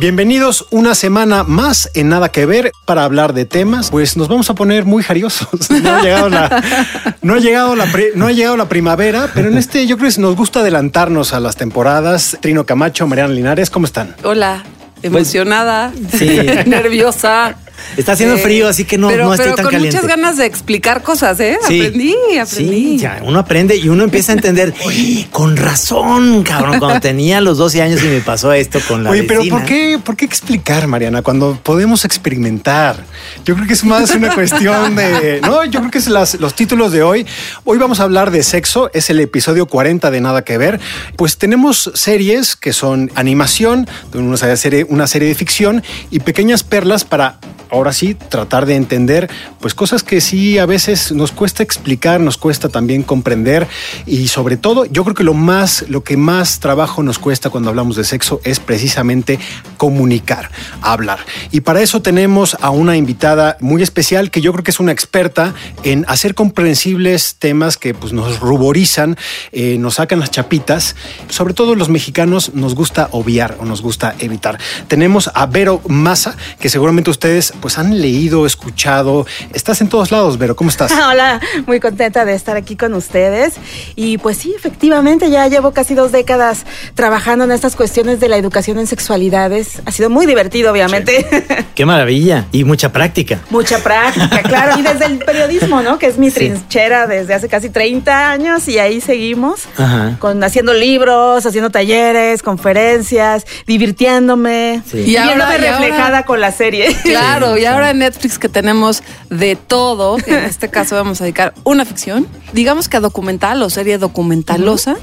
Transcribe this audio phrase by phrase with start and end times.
[0.00, 3.90] Bienvenidos una semana más en Nada que Ver para hablar de temas.
[3.90, 5.48] Pues nos vamos a poner muy jariosos.
[5.82, 6.62] No ha llegado la,
[7.22, 10.20] no ha llegado la, no ha llegado la primavera, pero en este yo creo que
[10.20, 12.36] nos gusta adelantarnos a las temporadas.
[12.40, 14.14] Trino Camacho, Mariana Linares, ¿cómo están?
[14.22, 14.62] Hola,
[15.02, 16.26] emocionada, Sí.
[16.66, 17.56] nerviosa.
[17.96, 19.96] Está haciendo Eh, frío, así que no, pero, no estoy pero tan con caliente.
[19.96, 21.58] muchas ganas de explicar cosas, ¿eh?
[21.66, 21.80] Sí.
[21.80, 22.74] Aprendí, aprendí.
[22.74, 24.74] Sí, ya, uno aprende y uno empieza a entender.
[24.84, 29.10] "Oye, con razón, cabrón, cuando tenía los 12 años y me pasó esto con la
[29.10, 29.56] Oye, pero vecina".
[29.58, 32.96] ¿por qué, ¿por qué explicar, Mariana, cuando podemos experimentar?
[33.44, 35.40] Yo creo que es más una cuestión de...
[35.42, 37.26] No, yo creo que es las- los títulos de hoy.
[37.64, 40.80] Hoy vamos a hablar de sexo, es el episodio 40 de Nada que Ver.
[41.16, 47.04] Pues tenemos series que son animación, una serie, una serie de ficción y pequeñas perlas
[47.04, 47.38] para,
[47.70, 49.30] ahora sí, tratar de entender
[49.60, 53.66] pues cosas que sí a veces nos cuesta explicar, nos cuesta también comprender
[54.06, 57.70] y sobre todo yo creo que lo más, lo que más trabajo nos cuesta cuando
[57.70, 59.38] hablamos de sexo es precisamente
[59.76, 60.50] comunicar,
[60.82, 61.18] hablar.
[61.50, 64.92] Y para eso tenemos a una invitada muy especial que yo creo que es una
[64.92, 69.16] experta en hacer comprensibles temas que pues nos ruborizan,
[69.52, 70.96] eh, nos sacan las chapitas.
[71.28, 74.58] Sobre todo los mexicanos nos gusta obviar o nos gusta evitar.
[74.88, 79.26] Tenemos a Vero Massa, que seguramente ustedes pues han leído, escuchado.
[79.52, 80.92] Estás en todos lados, Vero, ¿cómo estás?
[81.10, 83.54] Hola, muy contenta de estar aquí con ustedes.
[83.96, 86.64] Y pues sí, efectivamente, ya llevo casi dos décadas
[86.94, 89.82] trabajando en estas cuestiones de la educación en sexualidades.
[89.86, 91.26] Ha sido muy divertido, obviamente.
[91.74, 93.40] Qué maravilla y mucha práctica.
[93.50, 94.78] Mucha práctica, claro.
[94.78, 95.98] Y desde el periodismo, ¿no?
[95.98, 96.34] Que es mi Sí.
[96.36, 99.62] trinchera desde hace casi 30 años y ahí seguimos.
[99.76, 100.16] Ajá.
[100.18, 104.82] Con haciendo libros, haciendo talleres, conferencias, divirtiéndome.
[104.90, 104.98] Sí.
[104.98, 106.94] Y, Y ahora- viéndome y ahora- reflejada con la serie.
[107.02, 111.54] Claro, y ahora en Netflix que tenemos de todo, en este caso vamos a dedicar
[111.64, 114.96] una ficción, digamos que a documental o serie documentalosa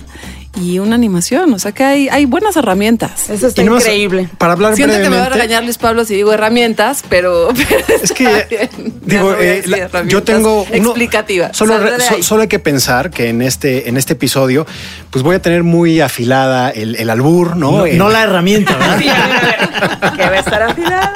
[0.56, 1.54] y una animación.
[1.54, 3.30] O sea que hay, hay buenas herramientas.
[3.30, 4.30] Eso está increíble.
[4.38, 7.84] Para hablar Siento que me va a regañar Luis Pablo si digo herramientas, pero, pero
[8.04, 8.70] Es que,
[9.06, 11.56] digo, no a eh, la- yo tengo uno- explicativas.
[11.56, 14.66] Solo, so- solo hay que pensar que en este, en este episodio,
[15.12, 17.72] pues voy a tener muy afilada el, el albur, ¿no?
[17.72, 19.00] No, El- no la herramienta, ¿verdad?
[20.16, 21.14] que va a estar afilada.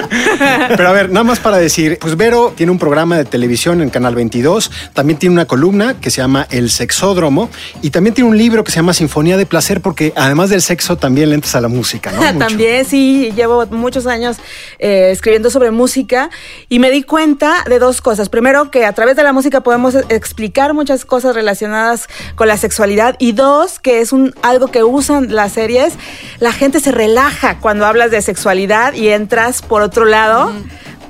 [0.76, 3.90] Pero a ver, nada más para decir, pues Vero tiene un programa de televisión en
[3.90, 7.50] Canal 22, también tiene una columna que se llama El Sexódromo
[7.82, 10.98] y también tiene un libro que se llama Sinfonía de Placer porque además del sexo
[10.98, 12.22] también le entras a la música, ¿no?
[12.34, 12.40] Mucho.
[12.40, 14.38] También sí, llevo muchos años
[14.80, 16.30] eh, escribiendo sobre música
[16.68, 18.30] y me di cuenta de dos cosas.
[18.30, 23.16] Primero, que a través de la música podemos explicar muchas cosas relacionadas con la sexualidad
[23.20, 25.94] y dos, que es un, algo que usan las series.
[26.40, 30.54] La gente se relaja cuando hablas de sexualidad y entras por otro lado,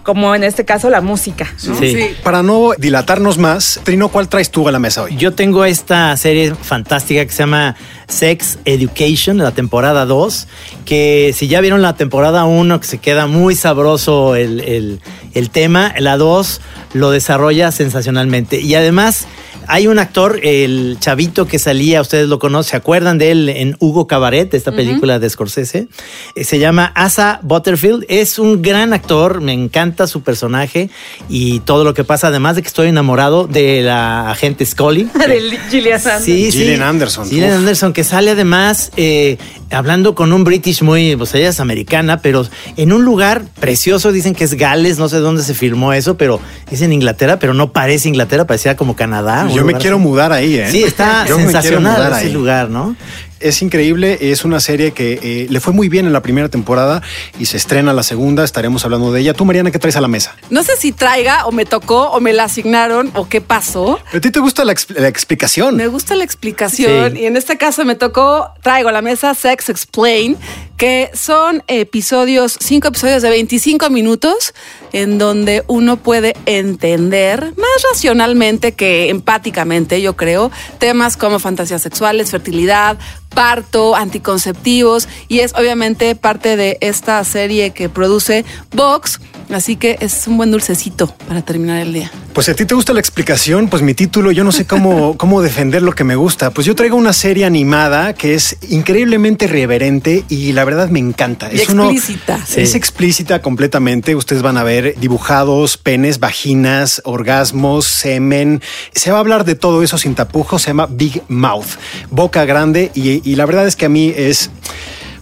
[0.10, 1.48] como en este caso la música.
[1.68, 1.76] ¿no?
[1.78, 1.96] Sí.
[2.24, 5.16] Para no dilatarnos más, Trino, ¿cuál traes tú a la mesa hoy?
[5.18, 7.76] Yo tengo esta serie fantástica que se llama
[8.08, 10.48] Sex Education, la temporada 2,
[10.84, 15.00] que si ya vieron la temporada 1, que se queda muy sabroso el, el-
[15.36, 16.60] el tema, la 2
[16.94, 18.60] lo desarrolla sensacionalmente.
[18.62, 19.28] Y además
[19.70, 23.78] hay un actor, el chavito que salía, ustedes lo conocen, ¿se acuerdan de él en
[23.80, 25.88] Hugo Cabaret, esta película de Scorsese?
[26.36, 30.90] Eh, Se llama Asa Butterfield, es un gran actor, me encanta su personaje
[31.30, 35.04] y todo lo que pasa, además de que estoy enamorado de la agente Scully.
[35.14, 36.24] De Gillian Anderson.
[36.24, 36.58] Sí, sí.
[36.58, 37.58] Gillian Anderson, Gillian uf.
[37.60, 39.38] Anderson, que sale además eh,
[39.72, 42.46] hablando con un British muy, pues ella es americana, pero
[42.78, 46.40] en un lugar precioso, dicen que es Gales, no sé dónde se filmó eso, pero
[46.72, 49.48] es en Inglaterra, pero no parece Inglaterra, parecía como Canadá.
[49.54, 50.06] Yo me quiero así.
[50.06, 50.70] mudar ahí, ¿eh?
[50.72, 52.32] Sí, está Yo sensacional ese ahí.
[52.32, 52.96] lugar, ¿no?
[53.40, 57.02] Es increíble, es una serie que eh, le fue muy bien en la primera temporada
[57.40, 59.34] y se estrena la segunda, estaremos hablando de ella.
[59.34, 60.36] Tú, Mariana, ¿qué traes a la mesa?
[60.50, 64.00] No sé si traiga o me tocó o me la asignaron o qué pasó.
[64.14, 65.76] ¿A ti te gusta la, ex- la explicación?
[65.78, 67.20] Me gusta la explicación Sí.
[67.22, 70.36] y en este caso me tocó, traigo a la mesa Sex Explain,
[70.78, 74.54] que son episodios, cinco episodios de 25 minutos
[74.94, 82.32] en donde uno puede entender más racionalmente que empáticamente, yo creo, temas como fantasías sexuales,
[82.32, 82.98] fertilidad,
[83.30, 89.20] parto, anticonceptivos y es obviamente parte de esta serie que produce Vox
[89.52, 92.12] Así que es un buen dulcecito para terminar el día.
[92.34, 95.18] Pues si a ti te gusta la explicación, pues mi título, yo no sé cómo,
[95.18, 96.52] cómo defender lo que me gusta.
[96.52, 101.50] Pues yo traigo una serie animada que es increíblemente reverente y la verdad me encanta.
[101.52, 102.40] Y es uno- explícita.
[102.56, 104.16] Es explícita completamente.
[104.16, 108.62] Ustedes van a ver dibujados, penes, vaginas, orgasmos, semen.
[108.94, 110.62] Se va a hablar de todo eso sin tapujos.
[110.62, 111.78] Se llama Big Mouth,
[112.12, 112.92] boca grande.
[112.94, 114.52] Y, y la verdad es que a mí es...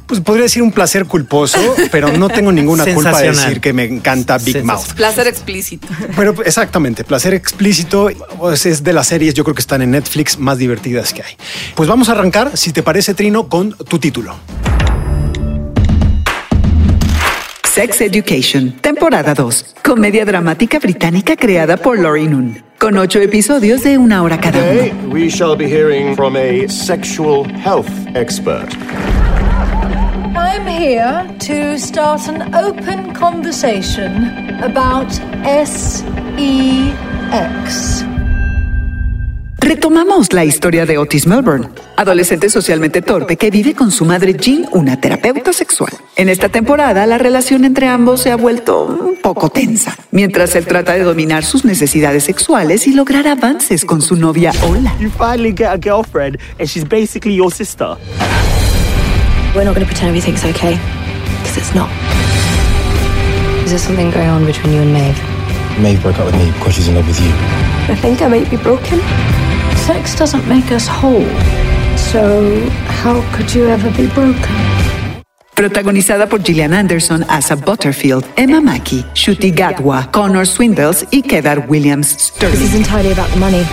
[0.07, 1.59] Pues podría decir un placer culposo,
[1.92, 4.63] pero no tengo ninguna culpa de decir que me encanta Big.
[4.63, 4.94] Mouth.
[4.95, 5.86] Placer explícito.
[6.15, 8.09] Pero exactamente, placer explícito
[8.39, 11.36] pues, es de las series, yo creo que están en Netflix más divertidas que hay.
[11.75, 14.36] Pues vamos a arrancar, si te parece, Trino, con tu título.
[17.74, 19.75] Sex Education, temporada 2.
[19.83, 22.63] Comedia dramática británica creada por Laurie Noon.
[22.80, 25.13] Con ocho episodios de una hora cada Today, uno.
[25.13, 28.69] we shall be hearing from a sexual health expert.
[30.49, 34.31] I'm here to start an open conversation
[34.63, 35.11] about
[35.44, 36.05] SEX.
[39.57, 41.67] Retomamos la historia de Otis Melbourne,
[41.97, 45.91] adolescente socialmente torpe que vive con su madre Jean, una terapeuta sexual.
[46.15, 50.65] En esta temporada, la relación entre ambos se ha vuelto un poco tensa, mientras él
[50.65, 54.95] trata de dominar sus necesidades sexuales y lograr avances con su novia Ola.
[54.97, 57.97] You finally get a girlfriend, and she's basically your sister.
[59.57, 60.77] We're not going to pretend everything's okay,
[61.42, 61.89] because it's not.
[63.65, 65.18] Is there something going on between you and Maeve?
[65.81, 67.31] Maeve broke up with me because she's in love with you.
[67.89, 69.00] I think I might be broken.
[69.88, 71.25] Sex doesn't make us whole.
[71.98, 72.69] So,
[73.01, 74.45] how could you ever be broken?
[75.56, 82.31] Protagonizada por Gillian Anderson, Asa Butterfield, Emma Mackey, Shuti Gatwa, Connor Swindells y Kedar Williams
[82.39, 83.65] This is entirely about the money.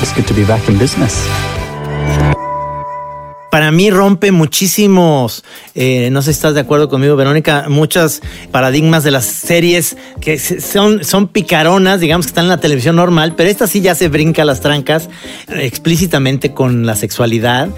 [0.00, 1.26] It's good to be back in business.
[3.50, 9.04] Para mí rompe muchísimos, eh, no sé si estás de acuerdo conmigo, Verónica, muchos paradigmas
[9.04, 13.48] de las series que son, son picaronas, digamos que están en la televisión normal, pero
[13.48, 15.08] esta sí ya se brinca las trancas
[15.48, 17.68] explícitamente con la sexualidad.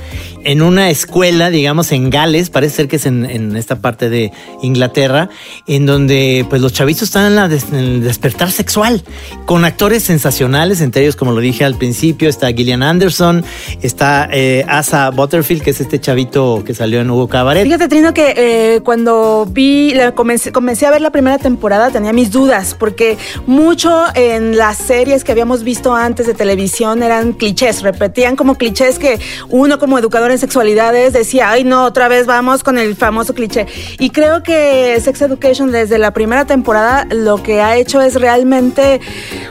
[0.42, 4.32] En una escuela, digamos, en Gales, parece ser que es en, esta parte de
[4.62, 5.28] Inglaterra,
[5.66, 9.04] en donde pues los chavitos están en el despertar sexual,
[9.46, 13.44] con actores sensacionales, entre ellos, como lo dije al principio, está Gillian Anderson,
[13.82, 17.64] está eh, Asa Butterfield, que es este chavito que salió en Hugo Cabaret.
[17.64, 22.12] Fíjate, Trino, que eh, cuando vi, la comencé, comencé a ver la primera temporada tenía
[22.12, 23.16] mis dudas, porque
[23.46, 28.98] mucho en las series que habíamos visto antes de televisión eran clichés, repetían como clichés
[28.98, 29.18] que
[29.48, 33.66] uno como educador en sexualidades decía, ay no, otra vez vamos con el famoso cliché.
[33.98, 39.00] Y creo que Sex Education desde la primera temporada lo que ha hecho es realmente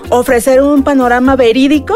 [0.09, 1.95] ofrecer un panorama verídico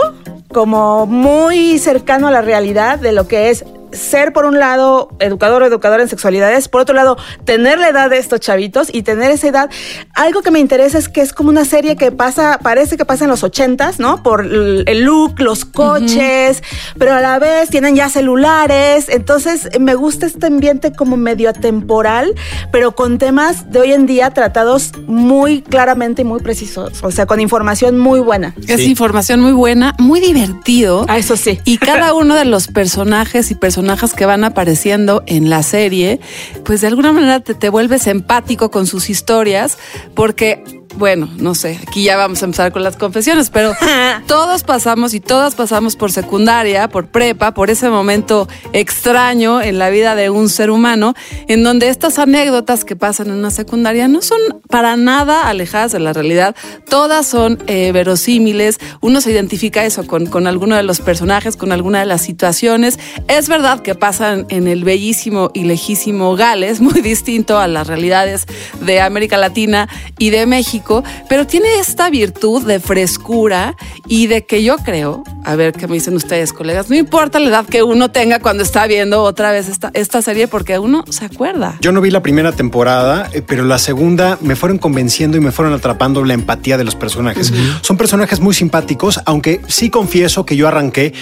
[0.54, 5.63] como muy cercano a la realidad de lo que es ser por un lado educador
[5.63, 9.31] o educadora en sexualidades, por otro lado tener la edad de estos chavitos y tener
[9.31, 9.69] esa edad.
[10.13, 13.25] Algo que me interesa es que es como una serie que pasa, parece que pasa
[13.25, 14.24] en los ochentas, ¿no?
[14.24, 16.62] Por el look, los coches,
[16.98, 22.34] pero a la vez tienen ya celulares, entonces me gusta este ambiente como medio atemporal,
[22.72, 27.25] pero con temas de hoy en día tratados muy claramente y muy precisos, o sea,
[27.25, 28.54] con información muy buena.
[28.68, 28.90] Es Sí.
[28.90, 31.06] información muy buena, muy divertido.
[31.07, 31.60] Ah, eso sí.
[31.63, 33.82] Y cada uno de los personajes y personajes
[34.13, 36.19] que van apareciendo en la serie,
[36.65, 39.77] pues de alguna manera te, te vuelves empático con sus historias,
[40.15, 43.74] porque, bueno, no sé, aquí ya vamos a empezar con las confesiones, pero
[44.28, 49.90] todos pasamos y todas pasamos por secundaria, por prepa, por ese momento extraño en la
[49.90, 51.13] vida de un ser humano,
[51.48, 56.00] en donde estas anécdotas que pasan en una secundaria no son para nada alejadas de
[56.00, 56.56] la realidad,
[56.90, 61.71] todas son eh, verosímiles, uno se identifica eso con, con alguno de los personajes, con
[61.71, 63.00] alguna de las situaciones.
[63.28, 68.45] Es verdad que pasan en el bellísimo y lejísimo Gales, muy distinto a las realidades
[68.81, 70.82] de América Latina y de México,
[71.30, 73.75] pero tiene esta virtud de frescura
[74.07, 77.49] y de que yo creo, a ver qué me dicen ustedes, colegas, no importa la
[77.49, 81.25] edad que uno tenga cuando está viendo otra vez esta, esta serie, porque uno se
[81.25, 81.78] acuerda.
[81.81, 85.52] Yo no vi la primera temporada, eh, pero la segunda me fueron convenciendo y me
[85.52, 87.52] fueron atrapando la empatía de los personajes.
[87.81, 91.13] Son personajes muy simpáticos, aunque sí confieso que yo arranqué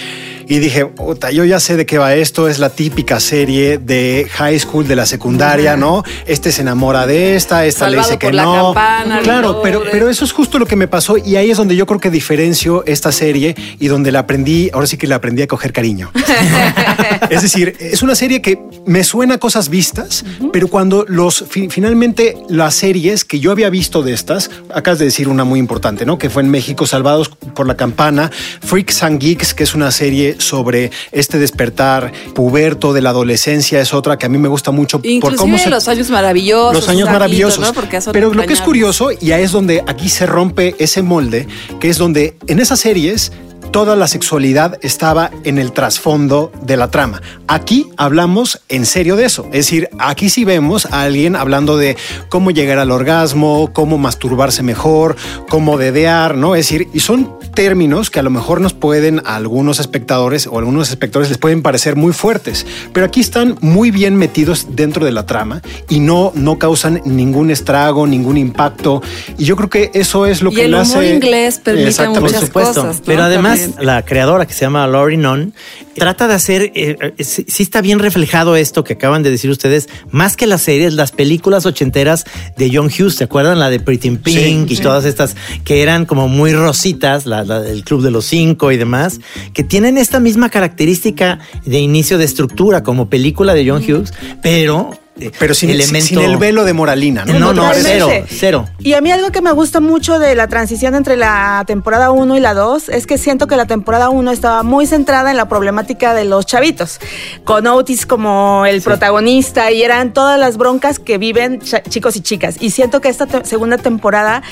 [0.48, 4.28] y dije, "Puta, yo ya sé de qué va esto, es la típica serie de
[4.32, 6.02] high school, de la secundaria, ¿no?
[6.26, 8.64] Este se enamora de esta, esta le dice que por la no.
[8.66, 11.76] campana, claro, pero, pero eso es justo lo que me pasó y ahí es donde
[11.76, 15.42] yo creo que diferencio esta serie y donde la aprendí, ahora sí que la aprendí
[15.42, 16.10] a coger cariño.
[17.30, 21.68] es decir, es una serie que me suena a cosas vistas, pero cuando los fi-
[21.70, 26.04] finalmente las series que yo había visto de estas, acabas de decir una muy importante,
[26.06, 26.18] ¿no?
[26.18, 28.30] Que fue en México Salvados por la Campana,
[28.62, 33.94] Freaks and Geeks, que es una serie sobre este despertar puberto de la adolescencia, es
[33.94, 36.74] otra que a mí me gusta mucho por Inclusive cómo se los años maravillosos.
[36.74, 37.60] los años maravillosos.
[37.66, 37.72] ¿no?
[37.72, 41.48] Porque Pero lo que es curioso, y a es donde aquí se rompe ese molde,
[41.80, 43.32] que es donde en esas series
[43.72, 47.22] toda la sexualidad estaba en el trasfondo de la trama.
[47.48, 49.44] Aquí hablamos en serio de eso.
[49.46, 51.96] Es decir, aquí sí vemos a alguien hablando de
[52.28, 55.16] cómo llegar al orgasmo, cómo masturbarse mejor,
[55.48, 56.54] cómo dedear, ¿no?
[56.54, 60.56] Es decir, y son términos que a lo mejor nos pueden a algunos espectadores o
[60.56, 65.04] a algunos espectadores les pueden parecer muy fuertes, pero aquí están muy bien metidos dentro
[65.04, 65.60] de la trama
[65.90, 69.02] y no, no causan ningún estrago, ningún impacto.
[69.36, 71.14] Y yo creo que eso es lo Y que el hace.
[71.14, 72.74] inglés permite muchas Por supuesto.
[72.82, 73.02] cosas, ¿no?
[73.04, 75.54] Pero además, La creadora que se llama Laurie Nunn
[75.94, 79.50] trata de hacer, eh, eh, sí, sí está bien reflejado esto que acaban de decir
[79.50, 82.24] ustedes, más que las series, las películas ochenteras
[82.56, 83.58] de John Hughes, ¿se acuerdan?
[83.58, 84.82] La de Pretty in Pink y sí.
[84.82, 88.76] todas estas que eran como muy rositas, la, la del Club de los Cinco y
[88.76, 89.20] demás,
[89.52, 94.98] que tienen esta misma característica de inicio de estructura como película de John Hughes, pero...
[95.20, 97.52] eh, Pero sin, elemento- sin el velo de moralina, ¿no?
[97.52, 98.66] No, cero, cero.
[98.78, 102.36] Y a mí algo que me gusta mucho de la transición entre la temporada 1
[102.36, 105.48] y la 2 es que siento que la temporada 1 estaba muy centrada en la
[105.48, 106.98] problemática de los chavitos,
[107.44, 112.56] con Otis como el protagonista y eran todas las broncas que viven chicos y chicas.
[112.60, 114.42] Y siento que esta te- segunda temporada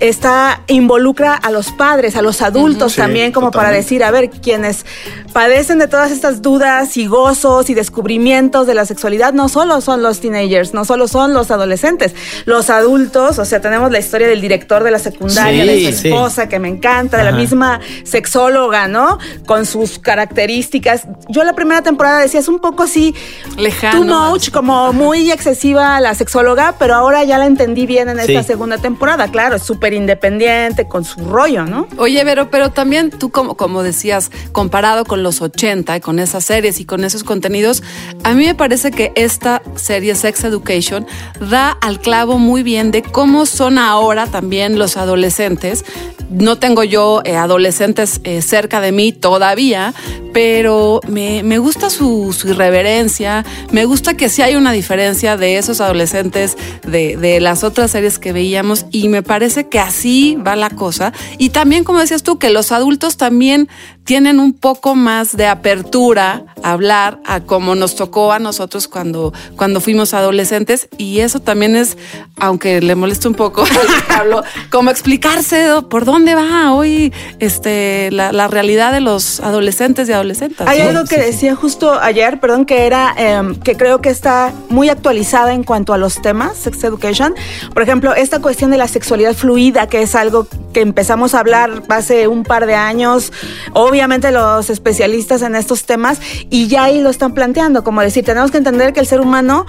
[0.00, 4.84] está involucra a los padres, a los adultos también, como para decir, a ver, quienes
[5.32, 9.99] padecen de todas estas dudas y gozos y descubrimientos de la sexualidad, no solo son
[10.02, 12.14] los teenagers, no solo son los adolescentes,
[12.46, 15.98] los adultos, o sea, tenemos la historia del director de la secundaria, Sí, de su
[15.98, 16.08] sí.
[16.08, 19.18] esposa, que me encanta, de la misma sexóloga, ¿no?
[19.46, 21.02] Con sus características.
[21.28, 23.14] Yo la primera temporada decía, es un poco así,
[23.56, 23.98] Lejano.
[24.00, 28.42] too much, como muy excesiva la sexóloga, pero ahora ya la entendí bien en esta
[28.42, 28.46] Sí.
[28.48, 29.28] segunda temporada.
[29.28, 31.86] Claro, es súper independiente, con su rollo, ¿no?
[31.98, 36.44] Oye, Vero, pero también tú, como, como decías, comparado con los 80 y con esas
[36.44, 37.82] series y con esos contenidos,
[38.24, 41.04] a mí me parece que esta serie Sex Education
[41.50, 45.84] da al clavo muy bien de cómo son ahora también los adolescentes.
[46.30, 49.92] No tengo yo eh, adolescentes eh, cerca de mí todavía,
[50.32, 55.80] pero me, gusta su, su irreverencia, me gusta que sí hay una diferencia de esos
[55.80, 56.56] adolescentes
[56.86, 61.12] de, de las otras series que veíamos y me parece que así va la cosa.
[61.36, 63.68] Y también, como decías tú, que los adultos también
[64.04, 69.32] tienen un poco más de apertura a hablar a como nos tocó a nosotros cuando,
[69.56, 71.96] cuando fuimos adolescentes y eso también es,
[72.36, 73.64] aunque le moleste un poco
[74.08, 80.12] Pablo, como explicarse por dónde va hoy este, la, la realidad de los adolescentes y
[80.12, 80.66] adolescentes.
[80.66, 80.88] Hay ¿no?
[80.90, 85.52] algo que decía justo ayer, perdón, que era em, que creo que está muy actualizada
[85.52, 87.34] en cuanto a los temas, Sex Education.
[87.72, 91.82] Por ejemplo, esta cuestión de la sexualidad fluida, que es algo que empezamos a hablar
[91.88, 93.32] hace un par de años,
[93.72, 96.20] obviamente los especialistas en estos temas,
[96.50, 99.66] y ya ahí lo están planteando, como decir, tenemos que entender que el ser humano,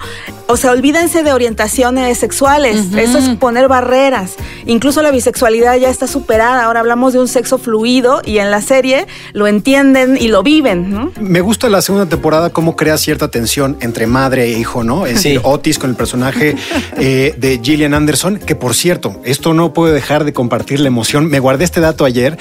[0.48, 4.34] o sea, olvídense de orientaciones sexuales, eso es poner barreras.
[4.66, 8.60] Incluso la bisexualidad ya está superada, ahora hablamos de un sexo fluido y en la
[8.60, 11.12] serie lo entienden y lo viven, ¿no?
[11.20, 15.06] Me gusta la segunda temporada cómo crea cierta tensión entre madre e hijo, ¿no?
[15.06, 15.40] Es decir.
[15.44, 16.54] Otis con el personaje
[16.98, 21.26] eh, de Gillian Anderson, que por cierto, esto no puedo dejar de compartir la emoción.
[21.26, 22.38] Me guardé este dato ayer.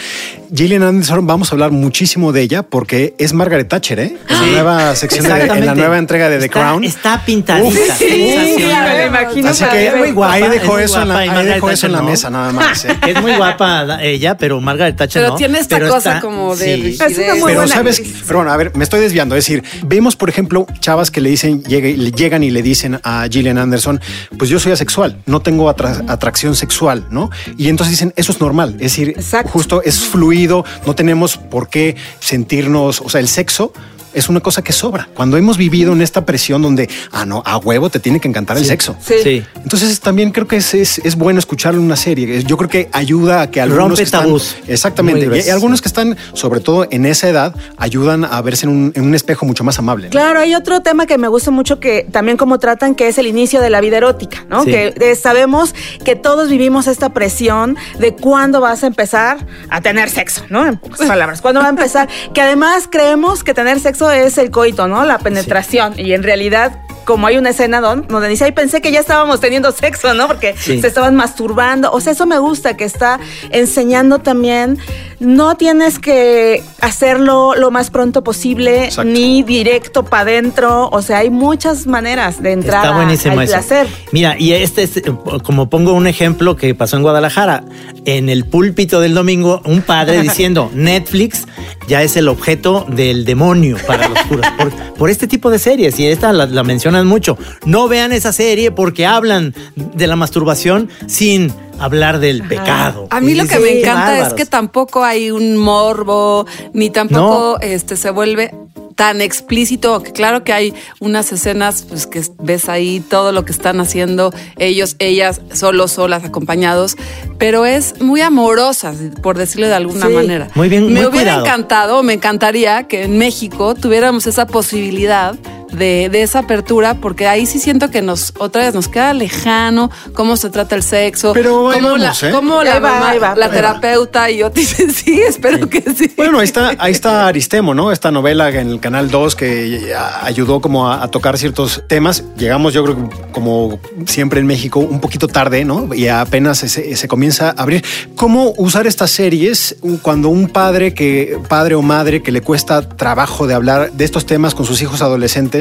[0.54, 4.18] Gillian Anderson, vamos a hablar muchísimo de ella porque es Margaret Thatcher, ¿eh?
[4.30, 6.84] En la nueva sección, de, en la nueva entrega de The Está- Crown.
[6.84, 7.24] Está
[7.60, 7.94] pintadita.
[7.94, 8.84] Uf, Sí, sensacional.
[8.90, 9.96] me la imagino Así que ver.
[9.98, 11.86] muy guapa, ahí es dejó muy eso, en la, guapa y ahí Margaret dejó eso
[11.88, 12.04] en la no.
[12.06, 12.86] mesa, nada más.
[12.86, 12.98] ¿eh?
[13.08, 15.38] Es muy guapa ella, pero Margaret Thatcher Pero no.
[15.38, 16.90] tiene esta cosa como de.
[16.90, 18.24] Es una muy Pero buena sabes, actriz.
[18.26, 19.36] pero bueno, a ver, me estoy desviando.
[19.36, 23.00] Es decir, vemos, por ejemplo, chavas que le dicen, llega- le llegan y le dicen
[23.04, 24.00] a Gillian Anderson,
[24.38, 27.30] pues yo soy asexual, no tengo atra- atracción sexual, ¿no?
[27.58, 28.74] Y entonces dicen, eso es normal.
[28.76, 29.50] Es decir, Exacto.
[29.52, 33.74] justo es fluido, no tenemos por qué sentirnos, o sea, el sexo.
[34.14, 35.08] Es una cosa que sobra.
[35.14, 38.58] Cuando hemos vivido en esta presión donde, ah, no, a huevo te tiene que encantar
[38.58, 38.96] el sexo.
[39.06, 39.16] Sí.
[39.24, 39.44] Sí.
[39.64, 42.44] Entonces también creo que es, es, es bueno escucharlo en una serie.
[42.44, 44.56] Yo creo que ayuda a que algunos Rompe que están- tabús.
[44.68, 45.46] exactamente.
[45.46, 49.04] Y- algunos que están, sobre todo en esa edad, ayudan a verse en un, en
[49.04, 50.08] un espejo mucho más amable.
[50.08, 50.12] ¿no?
[50.12, 53.28] Claro, hay otro tema que me gusta mucho que también como tratan, que es el
[53.28, 54.64] inicio de la vida erótica, ¿no?
[54.64, 54.72] Sí.
[54.72, 60.10] Que eh, sabemos que todos vivimos esta presión de cuándo vas a empezar a tener
[60.10, 60.66] sexo, ¿no?
[60.68, 62.10] En pocas palabras, cuándo va a empezar.
[62.34, 65.06] Que además creemos que tener sexo es el coito, ¿no?
[65.06, 65.94] La penetración.
[66.00, 69.40] Y en realidad como hay una escena don- donde dice, ay, pensé que ya estábamos
[69.42, 70.28] teniendo sexo, ¿no?
[70.28, 70.80] Porque Sí.
[70.80, 71.92] se estaban masturbando.
[71.92, 74.78] O sea, eso me gusta, que está enseñando también,
[75.20, 79.04] no tienes que hacerlo lo más pronto posible, Exacto.
[79.12, 80.90] ni directo para adentro.
[80.92, 83.54] O sea, hay muchas maneras de entrar Está buenísimo al eso.
[83.54, 83.88] placer.
[84.12, 85.02] Mira, y este es,
[85.44, 87.64] como pongo un ejemplo que pasó en Guadalajara,
[88.06, 91.48] en el púlpito del domingo, un padre diciendo, Netflix
[91.88, 96.00] ya es el objeto del demonio para los curas, por, por este tipo de series,
[96.00, 97.38] y esta la, la mencionan mucho.
[97.66, 103.08] No vean esa serie porque hablan de la masturbación sin hablar del pecado.
[103.10, 104.34] A mí lo que me "Qué encanta es bárbaros".
[104.36, 108.54] que tampoco hay un morbo, ni tampoco este se vuelve
[109.02, 113.52] tan explícito, que claro que hay unas escenas pues que ves ahí todo lo que
[113.52, 116.98] están haciendo ellos, ellas, solos, solas, acompañados,
[117.40, 118.94] pero es muy amorosa,
[119.24, 120.14] por decirlo de alguna Sí.
[120.14, 120.50] manera.
[120.54, 121.46] Muy bien, Me muy hubiera cuidado.
[121.48, 125.34] encantado, me encantaría que en México tuviéramos esa posibilidad
[125.72, 129.90] de, de esa apertura, porque ahí sí siento que nos otra vez nos queda lejano
[130.14, 132.32] cómo se trata el sexo, Pero cómo vamos, la, ¿eh?
[132.32, 136.12] cómo la va, mamá, va, la terapeuta y yo te dice sí, espero que sí.
[136.18, 137.92] Bueno, ahí está, ahí está Aristemo, ¿no?
[137.92, 142.24] Esta novela en el Canal 2 que a- ayudó como a, a tocar ciertos temas.
[142.38, 145.94] Llegamos, yo creo, que como siempre en México, un poquito tarde, ¿no?
[145.94, 147.84] Y apenas se, se comienza a abrir.
[148.16, 153.48] ¿Cómo usar estas series cuando un padre que, padre o madre que le cuesta trabajo
[153.48, 155.61] de hablar de estos temas con sus hijos adolescentes?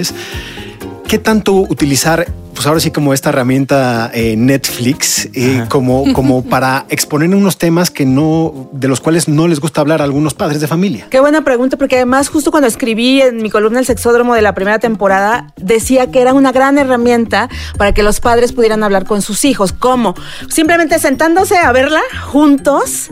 [1.07, 2.27] ¿Qué tanto utilizar,
[2.61, 7.91] pues ahora sí como esta herramienta eh, Netflix, eh, como, como para exponer unos temas
[7.91, 11.07] que no, de los cuales no les gusta hablar a algunos padres de familia?
[11.09, 14.55] Qué buena pregunta, porque además justo cuando escribí en mi columna El Sexódromo de la
[14.55, 17.49] primera temporada, decía que era una gran herramienta
[17.79, 19.73] para que los padres pudieran hablar con sus hijos.
[19.73, 20.15] ¿Cómo?
[20.51, 23.09] Simplemente sentándose a verla juntos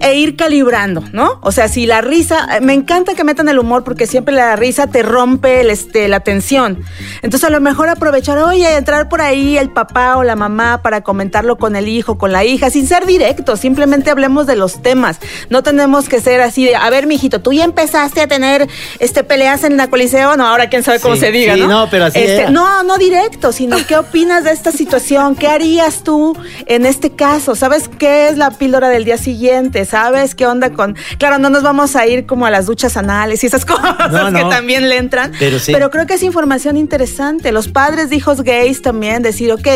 [0.00, 1.38] e ir calibrando, ¿no?
[1.42, 4.54] O sea, si la risa, eh, me encanta que metan el humor porque siempre la
[4.56, 6.78] risa te rompe el, este, la tensión.
[7.22, 11.02] Entonces a lo mejor aprovechar, oye, entrar por ahí el papá o la mamá para
[11.02, 15.18] comentarlo con el hijo, con la hija, sin ser directos, simplemente hablemos de los temas.
[15.50, 19.24] No tenemos que ser así de, a ver, mijito, tú ya empezaste a tener este
[19.24, 21.68] peleas en la coliseo, no, ahora quién sabe cómo Sí, se diga, sí, ¿no?
[21.68, 22.50] no, pero así Este.
[22.50, 27.54] No, no directo, sino qué opinas de esta situación, qué harías tú en este caso,
[27.54, 29.84] ¿sabes qué es la píldora del día siguiente?
[29.84, 30.96] ¿Sabes qué onda con...?
[31.18, 34.32] Claro, no nos vamos a ir como a las duchas anales y esas cosas No,
[34.32, 35.72] que también le entran, Pero sí.
[35.72, 37.52] creo que es información interesante.
[37.52, 39.66] Los padres de hijos gays también decir, ok,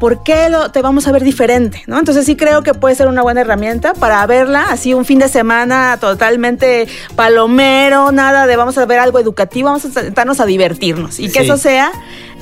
[0.00, 1.82] ¿por qué lo, te vamos a ver diferente?
[1.86, 1.98] ¿no?
[1.98, 5.28] Entonces sí creo que puede ser una buena herramienta para verla así un fin de
[5.28, 11.18] semana totalmente palomero, nada de vamos a ver algo educativo, vamos a sentarnos a divertirnos
[11.18, 11.44] y que Sí.
[11.46, 11.90] eso sea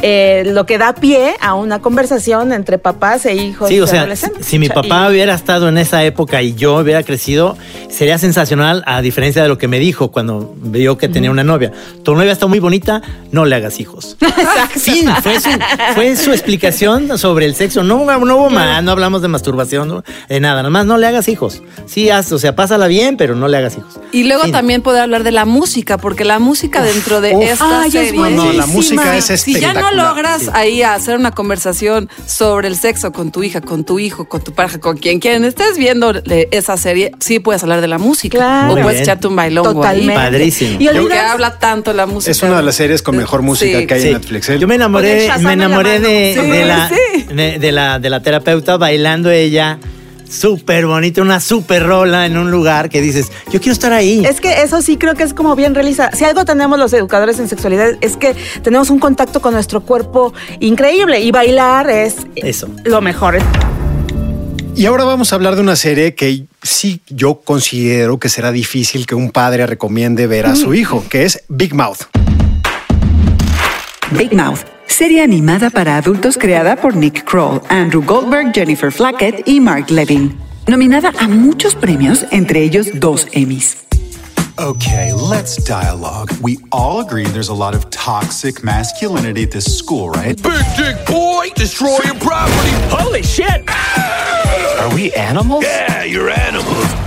[0.03, 4.01] eh, lo que da pie a una conversación entre papás e hijos Sí, o sea,
[4.01, 4.47] adolescentes.
[4.47, 7.57] si mi papá y- hubiera estado en esa época y yo hubiera crecido,
[7.91, 11.73] sería sensacional, a diferencia de lo que me dijo cuando vio que tenía una novia.
[12.03, 14.17] Tu novia está muy bonita, no le hagas hijos.
[15.23, 15.51] Fue su,
[15.95, 17.83] fue su explicación sobre el sexo.
[17.83, 21.07] No, no hubo más, no hablamos de masturbación, no, de nada, nada más no le
[21.07, 21.63] hagas hijos.
[21.87, 23.99] Sí, haz, o sea, pásala bien, pero no le hagas hijos.
[24.13, 24.53] Y luego Fin.
[24.53, 27.45] también poder hablar de la música, porque la música dentro de uf.
[27.45, 28.13] esta Ay, es serie.
[28.13, 28.53] buenísima.
[28.53, 30.49] No, la música es Si ya no logras Sí.
[30.53, 34.53] ahí hacer una conversación sobre el sexo con tu hija, con tu hijo, con tu
[34.53, 36.13] pareja, con quien quien estés viendo
[36.51, 38.39] esa serie, sí puedes hablar de la música.
[38.39, 38.73] Claro.
[38.73, 39.03] O puedes bien.
[39.03, 40.13] echarte un bailongo Totalmente.
[40.13, 40.19] ahí.
[40.31, 40.77] Padrísimo.
[40.81, 42.31] Y Porque olvidas- habla tanto la música.
[42.31, 43.87] Es una de las series con mejor música Sí.
[43.87, 44.07] que hay Sí.
[44.09, 44.49] en Netflix.
[44.51, 44.59] ¿eh?
[44.59, 46.09] Yo me enamoré, me la enamoré mano.
[46.09, 47.23] de, Sí, de la, sí.
[47.35, 49.79] de, de la, de la terapeuta bailando ella.
[50.31, 54.25] Súper bonita, una súper rola en un lugar que dices, yo quiero estar ahí.
[54.25, 56.17] Es que eso sí creo que es como bien realizado.
[56.17, 60.33] Si algo tenemos los educadores en sexualidad es que tenemos un contacto con nuestro cuerpo
[60.61, 62.69] increíble y bailar es Eso.
[62.85, 63.39] lo mejor.
[64.77, 69.07] Y ahora vamos a hablar de una serie que sí yo considero que será difícil
[69.07, 72.03] que un padre recomiende ver a su hijo, que es Big Mouth.
[74.13, 74.61] Big Mouth,
[74.91, 80.37] serie animada para adultos creada por Nick Kroll, Andrew Goldberg, Jennifer Flackett y Mark Levin.
[80.67, 83.77] Nominada a muchos premios, entre ellos dos Emmys.
[84.59, 86.31] Okay, let's dialogue.
[86.43, 90.37] We all agree there's a lot of toxic masculinity at this school, right?
[90.43, 92.71] Big dick boy, destroy your property.
[92.91, 93.65] Holy shit!
[94.79, 95.65] Are we animals?
[95.65, 97.00] Yeah, you're animals.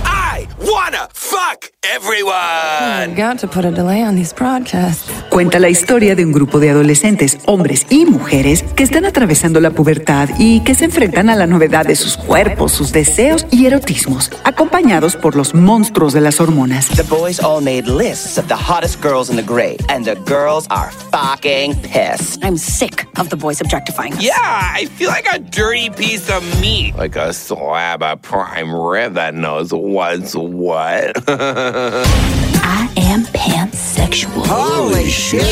[1.12, 3.14] Fuck everyone.
[3.14, 5.10] Got to put a delay on these broadcasts.
[5.30, 9.70] Cuenta la historia de un grupo de adolescentes, hombres y mujeres, que están atravesando la
[9.70, 14.30] pubertad y que se enfrentan a la novedad de sus cuerpos, sus deseos y erotismos,
[14.44, 16.88] acompañados por los monstruos de las hormonas.
[16.88, 20.66] The boys all made lists of the hottest girls in the grade, and the girls
[20.70, 22.44] are fucking pissed.
[22.44, 24.22] I'm sick of the boys objectifying us.
[24.22, 26.94] Yeah, I feel like a dirty piece of meat.
[26.96, 30.93] Like a slab of prime rib that knows what's what.
[31.26, 34.46] I am pansexual.
[34.46, 35.42] Holy shit.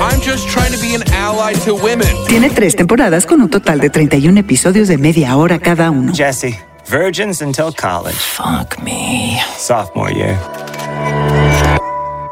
[0.00, 2.06] I'm just trying to be an ally to women.
[2.28, 6.12] Tiene tres temporadas con un total de 31 episodios de media hora cada uno.
[6.12, 8.16] Jesse, virgins until college.
[8.16, 9.38] Fuck me.
[9.56, 10.38] Sophomore year.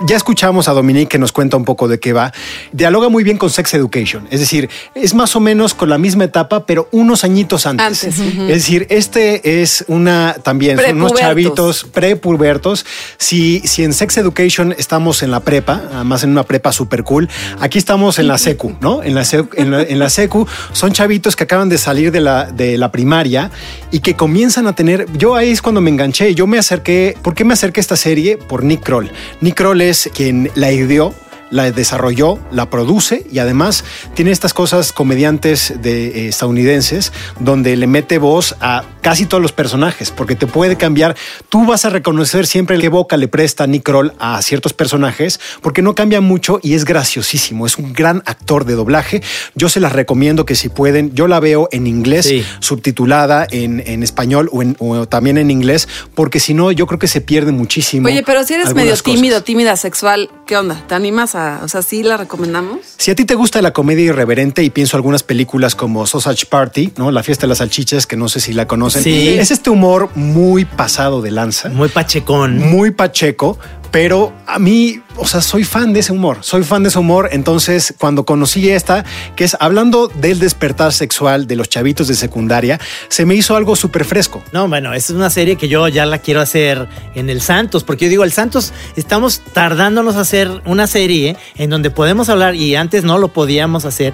[0.06, 2.32] Ya escuchamos a Dominique que nos cuenta un poco de qué va.
[2.70, 4.28] Dialoga muy bien con Sex Education.
[4.30, 8.04] Es decir, es más o menos con la misma etapa, pero unos añitos antes.
[8.04, 8.20] Antes.
[8.20, 12.86] Es decir, este es una también, son unos chavitos prepubertos.
[13.16, 17.28] Si, si en Sex Education estamos en la prepa, además en una prepa super cool,
[17.58, 19.02] aquí estamos en la secu, ¿no?
[19.02, 22.20] En la, secu, en la, en la secu son chavitos que acaban de salir de
[22.20, 23.50] la, de la primaria
[23.90, 27.34] y que comienzan a tener, yo ahí es cuando me enganché, yo me acerqué, ¿por
[27.34, 28.36] qué me acerqué a esta serie?
[28.36, 29.10] Por Nick Kroll.
[29.40, 31.14] Nick Kroll es quien la ideó,
[31.50, 33.84] la desarrolló, la produce y además
[34.14, 39.52] tiene estas cosas comediantes de eh, estadounidenses donde le mete voz a casi todos los
[39.52, 41.16] personajes porque te puede cambiar.
[41.48, 45.82] Tú vas a reconocer siempre qué boca le presta Nick Kroll a ciertos personajes porque
[45.82, 47.66] no cambia mucho y es graciosísimo.
[47.66, 49.22] Es un gran actor de doblaje.
[49.54, 52.28] Yo se las recomiendo que si pueden, yo la veo en inglés,
[52.60, 56.98] subtitulada en, en español o, en- o también en inglés porque si no yo creo
[56.98, 58.06] que se pierde muchísimo.
[58.08, 59.04] Oye, pero si eres medio cosas.
[59.04, 60.84] tímido, tímida sexual, ¿qué onda?
[60.86, 62.80] ¿Te animas a, o sea, sí la recomendamos?
[62.96, 66.92] Si a ti te gusta la comedia irreverente y pienso algunas películas como Sausage Party,
[66.96, 67.10] ¿no?
[67.10, 69.02] La fiesta de las salchichas, que no sé si la conocen.
[69.02, 69.28] Sí.
[69.28, 71.68] Es este humor muy pasado de lanza.
[71.68, 72.58] Muy pachecón.
[72.58, 73.58] Muy pacheco,
[73.90, 76.38] pero a mí, o sea, soy fan de ese humor.
[76.40, 77.28] Soy fan de ese humor.
[77.32, 79.04] Entonces, cuando conocí esta,
[79.36, 83.76] que es hablando del despertar sexual de los chavitos de secundaria, se me hizo algo
[83.76, 84.42] súper fresco.
[84.52, 88.06] No, bueno, es una serie que yo ya la quiero hacer en el Santos, porque
[88.06, 92.76] yo digo, el Santos estamos tardándonos a hacer una serie en donde podemos hablar y
[92.76, 94.12] antes no lo podíamos hacer.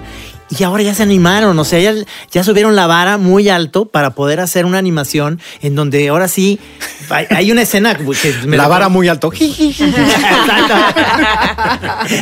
[0.49, 1.93] Y ahora ya se animaron, o sea, ya,
[2.31, 6.59] ya subieron la vara muy alto para poder hacer una animación en donde ahora sí
[7.09, 8.03] hay, hay una escena que
[8.45, 9.31] me La vara muy alto.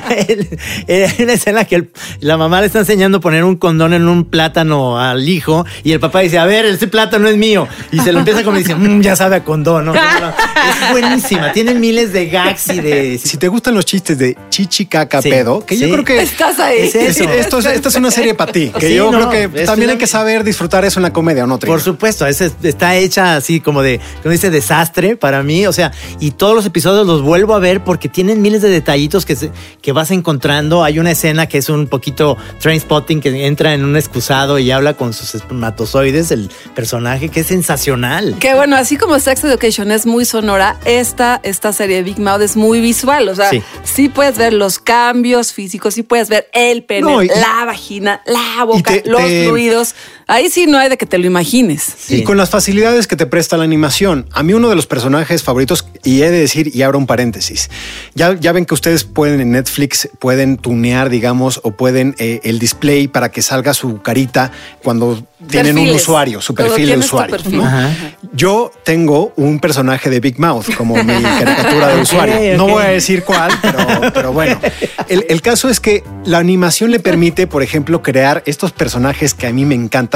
[0.07, 4.07] Hay una escena que el- la mamá le está enseñando a poner un condón en
[4.07, 7.67] un plátano al hijo y el papá dice, a ver, ese plátano es mío.
[7.91, 9.85] Y se lo empieza a comer y dice, "Mm, ya sabe a condón.
[9.85, 9.93] ¿no?
[9.93, 13.17] Es buenísima, tiene miles de gags y de...
[13.17, 15.91] Si te gustan los chistes de chichi caca Sí, pedo, que yo sí.
[15.91, 16.79] creo que Estás ahí.
[16.83, 17.29] Es eso.
[17.29, 19.87] Esto es, esta es una serie para ti, que Sí, yo no, creo que también
[19.89, 21.57] una- hay que saber disfrutar eso en la comedia, ¿o no?
[21.57, 21.73] Trino?
[21.73, 25.65] Por supuesto, es- está hecha así como de, como dice, desastre para mí.
[25.67, 29.25] O sea, y todos los episodios los vuelvo a ver porque tienen miles de detallitos
[29.25, 30.83] que, se- que vas encontrando.
[30.83, 34.71] Hay una escena que es un poquito train spotting que entra en un excusado y
[34.71, 38.35] habla con sus espermatozoides, el personaje, que es sensacional.
[38.39, 42.55] Que bueno, así como Sex Education es muy sonora, esta, esta serie Big Mouth es
[42.55, 43.27] muy visual.
[43.29, 44.09] O sea, sí, Sí.
[44.09, 48.63] puedes ver los cambios físicos, sí puedes ver el pene, No, y- la vagina, la
[48.65, 49.95] boca, te- los te- fluidos.
[50.27, 52.09] Ahí sí no hay de que te lo imagines.
[52.09, 54.27] Y con las facilidades que te presta la animación.
[54.31, 57.69] A mí uno de los personajes favoritos, y he de decir, y abro un paréntesis,
[58.13, 62.59] ya, ya ven que ustedes pueden en Netflix, pueden tunear, digamos, o pueden eh, el
[62.59, 67.35] display para que salga su carita cuando tienen un usuario, su perfil de usuario.
[67.35, 67.57] perfil.
[67.57, 67.65] ¿no?
[67.65, 67.91] Ajá.
[68.33, 72.57] Yo tengo un personaje de Big Mouth como mi caricatura de usuario.
[72.57, 74.59] No voy a decir cuál, pero, pero bueno.
[75.09, 79.47] El, el caso es que la animación le permite, por ejemplo, crear estos personajes que
[79.47, 80.12] a mí me encantan,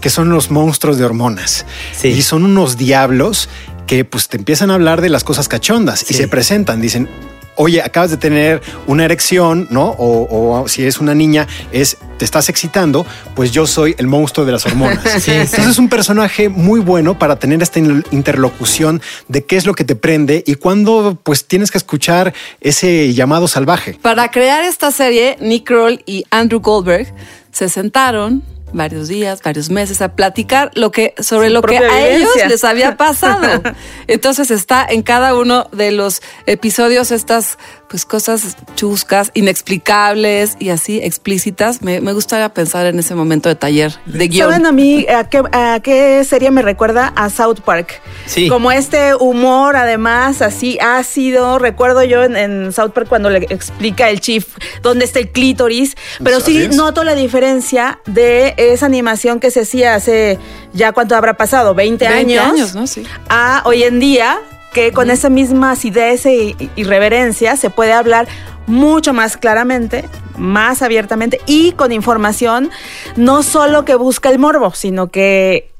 [0.00, 1.66] que son los monstruos de hormonas.
[1.96, 2.08] Sí.
[2.08, 3.48] Y son unos diablos
[3.86, 7.08] que pues te empiezan a hablar de las cosas cachondas y se presentan, dicen,
[7.56, 9.88] oye, acabas de tener una erección, ¿no?
[9.98, 14.46] O, o si es una niña, es te estás excitando, pues yo soy el monstruo
[14.46, 15.00] de las hormonas.
[15.14, 15.30] Sí, sí.
[15.32, 19.74] Entonces es un personaje muy bueno para tener esta in- interlocución de qué es lo
[19.74, 23.98] que te prende y cuándo pues tienes que escuchar ese llamado salvaje.
[24.00, 27.12] Para crear esta serie, Nick Kroll y Andrew Goldberg
[27.50, 32.08] se sentaron varios días, varios meses a platicar lo que sobre Su lo que a
[32.08, 33.62] ellos les había pasado.
[34.06, 37.58] Entonces está en cada uno de los episodios estas
[37.92, 41.82] pues cosas chuscas, inexplicables y así explícitas.
[41.82, 44.48] Me, me gustaría pensar en ese momento de taller de guion.
[44.48, 47.12] ¿Saben a mí a qué, a qué serie me recuerda?
[47.16, 48.00] A South Park.
[48.24, 48.48] Sí.
[48.48, 51.58] Como este humor, además, así ácido.
[51.58, 54.46] Recuerdo yo en, en South Park cuando le explica el chief
[54.80, 55.94] dónde está el clítoris.
[56.24, 56.74] Pero sí es.
[56.74, 60.38] noto la diferencia de esa animación que se hacía hace
[60.72, 62.86] ya cuánto habrá pasado, 20, 20 años, años, ¿no?
[62.86, 63.04] Sí.
[63.28, 64.40] a hoy en día
[64.72, 68.26] que con esa misma acidez e irreverencia se puede hablar
[68.66, 72.70] mucho más claramente, más abiertamente y con información
[73.16, 75.71] no solo que busca el morbo, sino que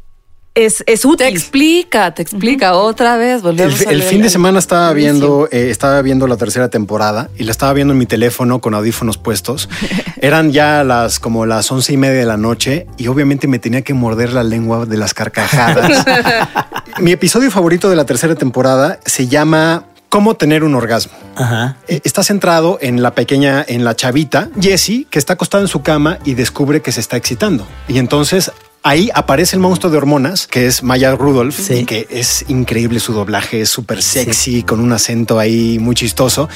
[0.54, 1.26] es, es Te útil.
[1.28, 3.42] explica, te explica otra vez.
[3.44, 7.52] El, el fin de semana estaba viendo, eh, estaba viendo la tercera temporada y la
[7.52, 9.68] estaba viendo en mi teléfono con audífonos puestos.
[10.20, 13.82] Eran ya las como las once y media de la noche y obviamente me tenía
[13.82, 16.04] que morder la lengua de las carcajadas.
[17.00, 21.14] mi episodio favorito de la tercera temporada se llama Cómo tener un orgasmo.
[21.36, 21.78] Ajá.
[21.88, 25.80] Eh, Está centrado en la pequeña, en la chavita, Jessie, que está acostada en su
[25.82, 27.66] cama y descubre que se está excitando.
[27.88, 31.74] Y entonces ahí aparece el monstruo de hormonas, que es Maya Rudolph, Sí.
[31.74, 36.48] y que es increíble su doblaje, es súper sexy, con un acento ahí muy chistoso.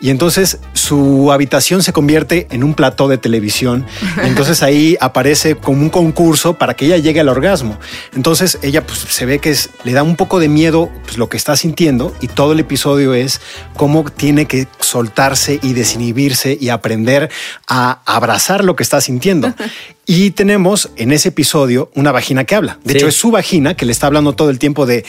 [0.00, 3.84] Y entonces su habitación se convierte en un plató de televisión.
[4.22, 7.78] Entonces ahí aparece como un concurso para que ella llegue al orgasmo.
[8.14, 11.28] Entonces ella pues, se ve que es, le da un poco de miedo pues, lo
[11.28, 13.40] que está sintiendo y todo el episodio es
[13.76, 17.30] cómo tiene que soltarse y desinhibirse y aprender
[17.66, 19.52] a abrazar lo que está sintiendo.
[20.10, 22.78] Y tenemos en ese episodio una vagina que habla.
[22.82, 22.96] De Sí.
[22.96, 25.04] hecho, es su vagina que le está hablando todo el tiempo de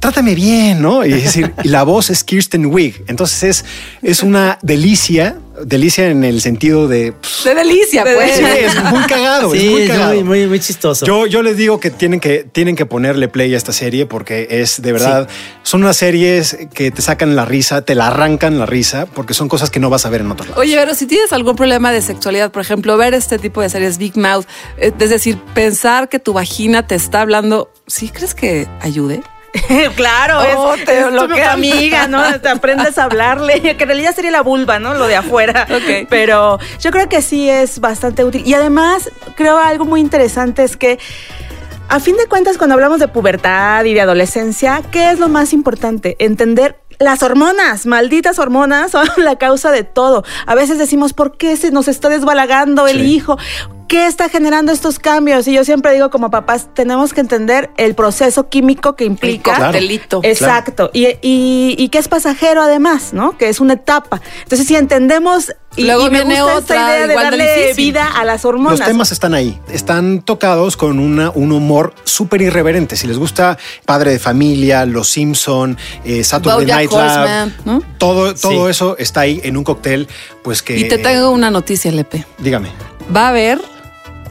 [0.00, 1.04] trátame bien, ¿no?
[1.04, 3.04] Y, es decir, y la voz es Kirsten Wig.
[3.08, 3.64] Entonces es,
[4.02, 7.12] es una delicia, delicia en el sentido de...
[7.12, 8.36] pues, De delicia, pues.
[8.36, 10.14] Sí, es muy cagado, Sí, es muy cagado.
[10.14, 11.04] muy, muy, muy chistoso.
[11.04, 14.46] Yo, yo les digo que tienen, que tienen que ponerle play a esta serie porque
[14.50, 15.28] es de verdad,
[15.62, 19.48] son unas series que te sacan la risa, te la arrancan la risa, porque son
[19.48, 20.60] cosas que no vas a ver en otro lado.
[20.60, 23.98] Oye, pero si tienes algún problema de sexualidad, por ejemplo, ver este tipo de series
[23.98, 28.68] Big Mouth, eh, es decir, pensar que tu vagina te está hablando, ¿sí crees que
[28.80, 29.22] ayude?
[29.96, 32.40] claro, Oh, es, te es tu amiga, ¿no?
[32.40, 34.94] Te aprendes a hablarle, que en realidad sería la vulva, ¿no?
[34.94, 35.66] Lo de afuera.
[35.78, 36.06] Ok.
[36.08, 38.42] Pero yo creo que sí es bastante útil.
[38.46, 40.98] Y además, creo algo muy interesante es que
[41.88, 45.52] a fin de cuentas, cuando hablamos de pubertad y de adolescencia, ¿qué es lo más
[45.52, 46.16] importante?
[46.18, 50.24] Entender las hormonas, malditas hormonas, son la causa de todo.
[50.46, 53.14] A veces decimos, ¿por qué se nos está desbalagando el Sí.
[53.14, 53.38] hijo?
[53.88, 55.48] ¿Qué está generando estos cambios?
[55.48, 59.56] Y yo siempre digo, como papás, tenemos que entender el proceso químico que implica.
[59.56, 60.20] El coctelito.
[60.24, 60.90] Exacto.
[60.92, 63.38] Y, y- y que es pasajero además, ¿no?
[63.38, 64.20] Que es una etapa.
[64.42, 67.56] Entonces, si entendemos y, Luego y me viene gusta otra, esta idea de igual darle
[67.68, 67.84] difícil.
[67.84, 68.78] vida a las hormonas.
[68.78, 72.94] Los temas están ahí, están tocados con una, un humor súper irreverente.
[72.96, 77.82] Si les gusta Padre de Familia, Los Simpson, eh, Saturday Bojack Night Live, Horseman, ¿no?
[77.96, 78.70] todo, todo Sí.
[78.70, 80.08] eso está ahí en un cóctel,
[80.42, 80.76] pues que...
[80.78, 82.26] Y te tengo una noticia, Lepe.
[82.38, 82.68] Dígame.
[83.14, 83.60] Va a haber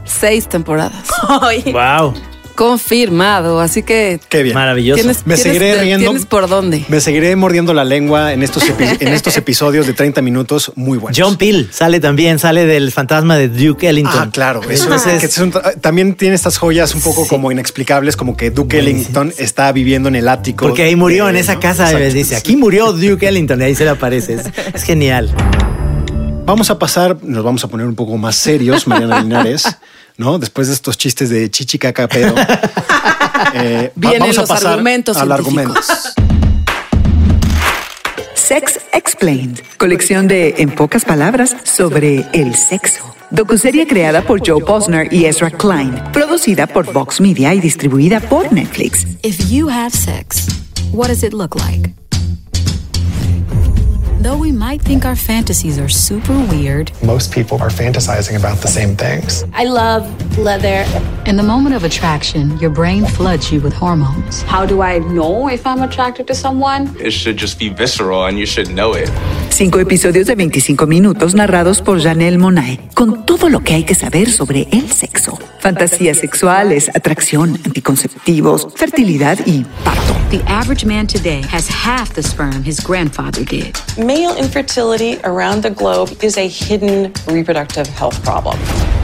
[0.08, 1.04] seis temporadas.
[1.42, 2.14] Ay, Wow.
[2.56, 3.60] Confirmado.
[3.62, 4.56] Así que Qué bien.
[4.56, 5.00] Maravilloso.
[5.00, 6.06] tienes, Me seguiré riendo.
[6.10, 6.84] tienes por dónde.
[6.88, 10.98] Me seguiré mordiendo la lengua en estos, epi- en estos episodios de 30 minutos muy
[10.98, 11.16] buenos.
[11.22, 14.24] John Peel sale también, sale del fantasma de Duke Ellington.
[14.24, 14.62] Ah, claro.
[14.68, 18.36] Eso Entonces, es, que es un- también tiene estas joyas un poco como inexplicables, como
[18.36, 20.66] que Duke Ellington está viviendo en el ático.
[20.66, 21.60] porque ahí murió de en esa ¿no?
[21.60, 22.14] casa, Exacto.
[22.16, 24.34] dice, aquí murió Duke Ellington, y ahí se le aparece.
[24.34, 25.32] Es, es genial.
[26.48, 29.66] Vamos a pasar, nos vamos a poner un poco más serios, Mariana Linares,
[30.16, 30.40] ¿no?
[30.40, 32.34] Después de estos chistes de chichi caca pedo.
[33.54, 35.90] eh, Vienen vamos a los pasar argumentos al científicos.
[35.90, 36.24] argumento.
[38.34, 43.14] Sex Explained, colección de, en pocas palabras, sobre el sexo.
[43.30, 48.54] Docuserie creada por Joe Posner y Ezra Klein, producida por Vox Media y distribuida por
[48.54, 49.06] Netflix.
[49.22, 50.48] If you have sex,
[50.94, 51.94] what does it look like?
[54.28, 58.68] Though we might think our fantasies are super weird, Most people are fantasizing about the
[58.68, 59.46] same things.
[59.54, 60.04] I love
[60.38, 60.84] leather.
[61.26, 64.44] In the moment of attraction, your brain floods you with hormones.
[64.44, 66.94] How do I know if I'm attracted to someone?
[67.00, 69.10] It should just be visceral and you should know it.
[69.50, 73.96] Cinco episodios de 25 minutos narrados por Janelle Monae, con todo lo que hay que
[73.96, 75.40] saber sobre el sexo.
[75.62, 80.18] Fantasías sexuales, atracción, anticonceptivos, fertilidad y parto.
[80.30, 83.78] The average man today has half the sperm his grandfather did.
[84.18, 88.58] Male infertility around the globe is a hidden reproductive health problem.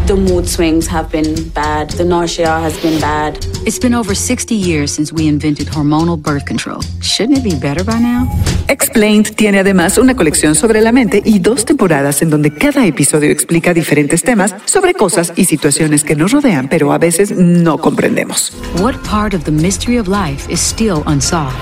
[0.07, 1.91] The mood swings have been bad.
[1.91, 3.37] The nausea has been bad.
[3.63, 6.81] It's been over 60 years since we invented hormonal birth control.
[7.03, 8.27] Shouldn't it be better by now?
[8.69, 13.29] Explained tiene además una colección sobre la mente y dos temporadas en donde cada episodio
[13.29, 18.51] explica diferentes temas sobre cosas y situaciones que nos rodean, pero a veces no comprendemos.
[18.79, 21.53] What part of the mystery of life is still unsolved?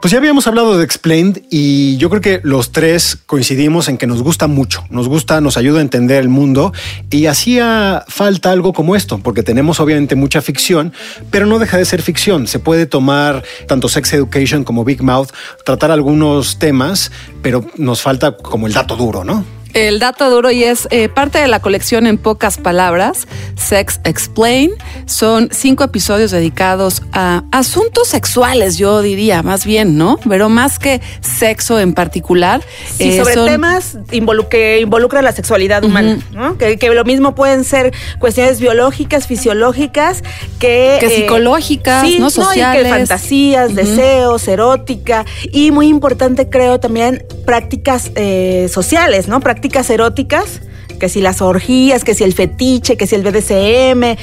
[0.00, 4.06] Pues ya habíamos hablado de Explained y yo creo que los tres coincidimos en que
[4.06, 6.72] nos gusta mucho, nos gusta, nos ayuda a entender el mundo
[7.10, 10.94] y hacía falta algo como esto, porque tenemos obviamente mucha ficción,
[11.30, 12.46] pero no deja de ser ficción.
[12.46, 15.28] Se puede tomar tanto Sex Education como Big Mouth,
[15.66, 19.59] tratar algunos temas, pero nos falta como el dato duro, ¿no?
[19.72, 24.72] El dato duro y es eh, parte de la colección en pocas palabras, Sex Explain.
[25.06, 30.18] Son cinco episodios dedicados a asuntos sexuales, yo diría, más bien, ¿no?
[30.28, 32.62] Pero más que sexo en particular.
[32.96, 36.58] Sí, eh, sobre son- temas involu- que involucran la sexualidad humana, ¿no?
[36.58, 40.24] Que, que lo mismo pueden ser cuestiones biológicas, fisiológicas,
[40.58, 40.96] que...
[41.00, 42.26] Que psicológicas, sí, ¿no?
[42.26, 42.88] y que Sociales.
[42.88, 49.38] fantasías, deseos, erótica y muy importante creo también prácticas eh, sociales, ¿no?
[49.40, 49.59] Prácticas
[49.90, 50.60] eróticas,
[50.98, 54.16] que si las orgías, que si el fetiche, que si el BDSM,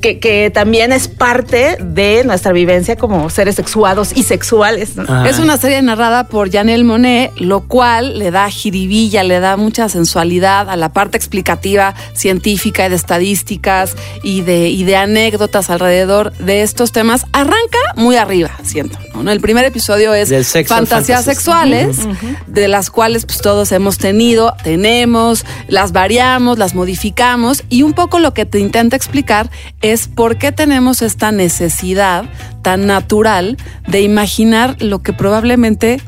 [0.00, 4.96] que, que también es parte de nuestra vivencia como seres sexuados y sexuales.
[4.96, 5.26] ¿no?
[5.26, 9.88] Es una serie narrada por Janelle Monet, lo cual le da jiribilla, le da mucha
[9.88, 16.32] sensualidad a la parte explicativa científica y de estadísticas y de, y de anécdotas alrededor
[16.34, 17.26] de estos temas.
[17.32, 18.98] Arranca muy arriba, siento.
[19.14, 19.30] ¿no?
[19.30, 21.98] El primer episodio es Del sexo fantasías sexuales,
[22.46, 28.18] de las cuales pues todos hemos tenido, tenemos, las variamos, las modificamos y un poco
[28.18, 29.50] lo que te intenta explicar
[29.80, 32.24] es por qué tenemos esta necesidad
[32.62, 36.00] tan natural de imaginar lo que probablemente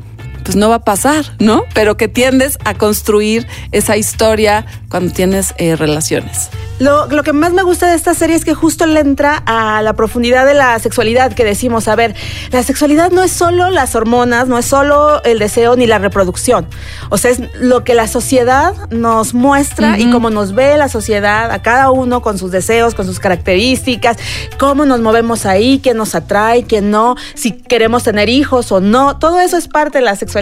[0.51, 1.63] pues no va a pasar, ¿no?
[1.73, 6.49] Pero que tiendes a construir esa historia cuando tienes eh, relaciones.
[6.77, 9.81] Lo, lo que más me gusta de esta serie es que justo le entra a
[9.81, 12.15] la profundidad de la sexualidad que decimos, a ver,
[12.51, 16.67] la sexualidad no es solo las hormonas, no es solo el deseo ni la reproducción.
[17.09, 21.51] O sea, es lo que la sociedad nos muestra y cómo nos ve la sociedad,
[21.51, 24.17] a cada uno con sus deseos, con sus características,
[24.59, 29.17] cómo nos movemos ahí, quién nos atrae, quién no, si queremos tener hijos o no.
[29.17, 30.40] Todo eso es parte de la sexualidad.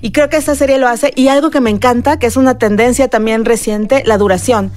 [0.00, 1.12] Y creo que esta serie lo hace.
[1.16, 4.70] Y algo que me encanta, que es una tendencia también reciente, la duración.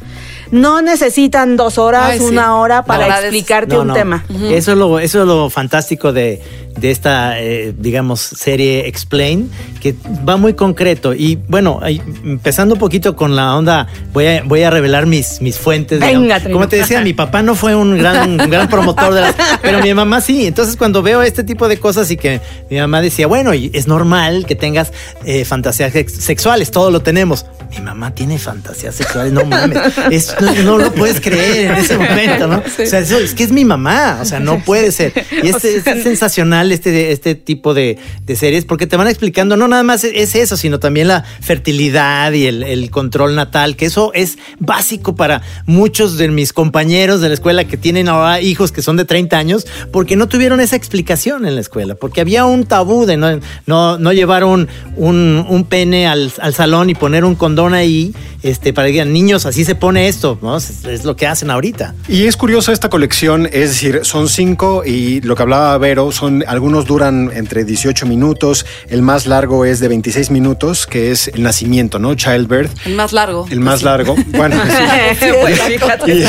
[0.51, 2.25] No necesitan dos horas, Ay, sí.
[2.25, 3.93] una hora para No, explicarte No, un no.
[3.93, 4.25] tema.
[4.51, 6.41] Eso es lo, eso es lo fantástico de,
[6.78, 9.49] de esta, eh, digamos, serie Explain,
[9.86, 9.93] que
[10.28, 11.13] va muy concreto.
[11.13, 11.80] Y bueno,
[12.24, 16.00] empezando un poquito con la onda, voy a, voy a revelar mis, mis fuentes.
[16.00, 16.41] Venga.
[16.41, 19.82] Como te decía, mi papá no fue un gran, un gran promotor de las, pero
[19.82, 20.48] mi mamá sí.
[20.48, 24.48] Entonces, cuando veo este tipo de cosas y que mi mamá decía, bueno, es normal
[24.48, 24.91] que tengas
[25.24, 27.45] eh, fantasías sex- sexuales, todo lo tenemos.
[27.69, 29.78] Mi mamá tiene fantasías sexuales, no mames.
[30.10, 32.58] Es- no, no lo puedes creer en ese momento, ¿no?
[32.65, 35.13] O sea, eso, es que es mi mamá, o sea, no puede ser.
[35.43, 39.67] Y este, es sensacional este, este tipo de, de series porque te van explicando, no
[39.75, 44.38] nada más es eso, sino también la fertilidad y el, control natal, que eso es
[44.59, 48.95] básico para muchos de mis compañeros de la escuela que tienen ahora hijos que son
[48.95, 53.05] de 30 años, porque no tuvieron esa explicación en la escuela, porque había un tabú
[53.05, 57.35] de no, no, no llevar un, un, un pene al, al salón y poner un
[57.35, 60.55] condón ahí, este, para que digan, niños, así se pone esto, ¿no?
[60.55, 61.95] Es, es lo que hacen ahorita.
[62.07, 66.45] Y es curioso esta colección, es decir, son cinco y lo que hablaba Vero, son
[66.47, 71.43] algunos duran entre 18 minutos, el más largo es de 26 minutos, que es el
[71.43, 72.15] nacimiento, ¿no?
[72.15, 72.71] Childbirth.
[72.86, 73.45] El más largo.
[73.49, 74.15] El más largo.
[74.28, 74.56] Bueno,
[75.19, 75.25] sí.
[75.41, 75.60] Pues.
[76.08, 76.23] Y,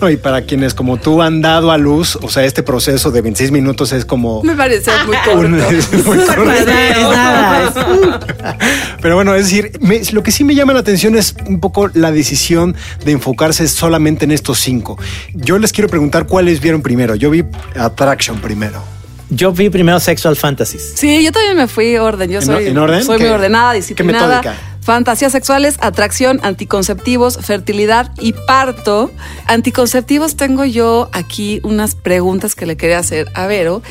[0.00, 3.20] no, y para quienes como tú han dado a luz, o sea, este proceso de
[3.22, 5.70] 26 minutos es como Me parece muy un- corto.
[5.76, 6.42] es muy corto.
[9.00, 11.88] Pero bueno, es decir, me- lo que sí me llama la atención es un poco
[11.94, 14.98] la decisión de enfocarse solamente en estos cinco.
[15.34, 17.14] Yo les quiero preguntar cuáles vieron primero.
[17.14, 17.44] Yo vi
[17.76, 18.82] Attraction primero.
[19.30, 20.92] Yo vi primero Sexual Fantasies.
[20.96, 22.30] Sí, yo también me fui orden.
[22.30, 23.04] Yo ¿En- soy, en orden?
[23.04, 24.36] soy ¿Qué- muy ordenada, qué disciplinada.
[24.42, 24.56] metódica?
[24.80, 29.10] Fantasías sexuales, atracción, anticonceptivos, fertilidad y parto.
[29.46, 33.82] Anticonceptivos tengo yo aquí unas preguntas que le quería hacer a Vero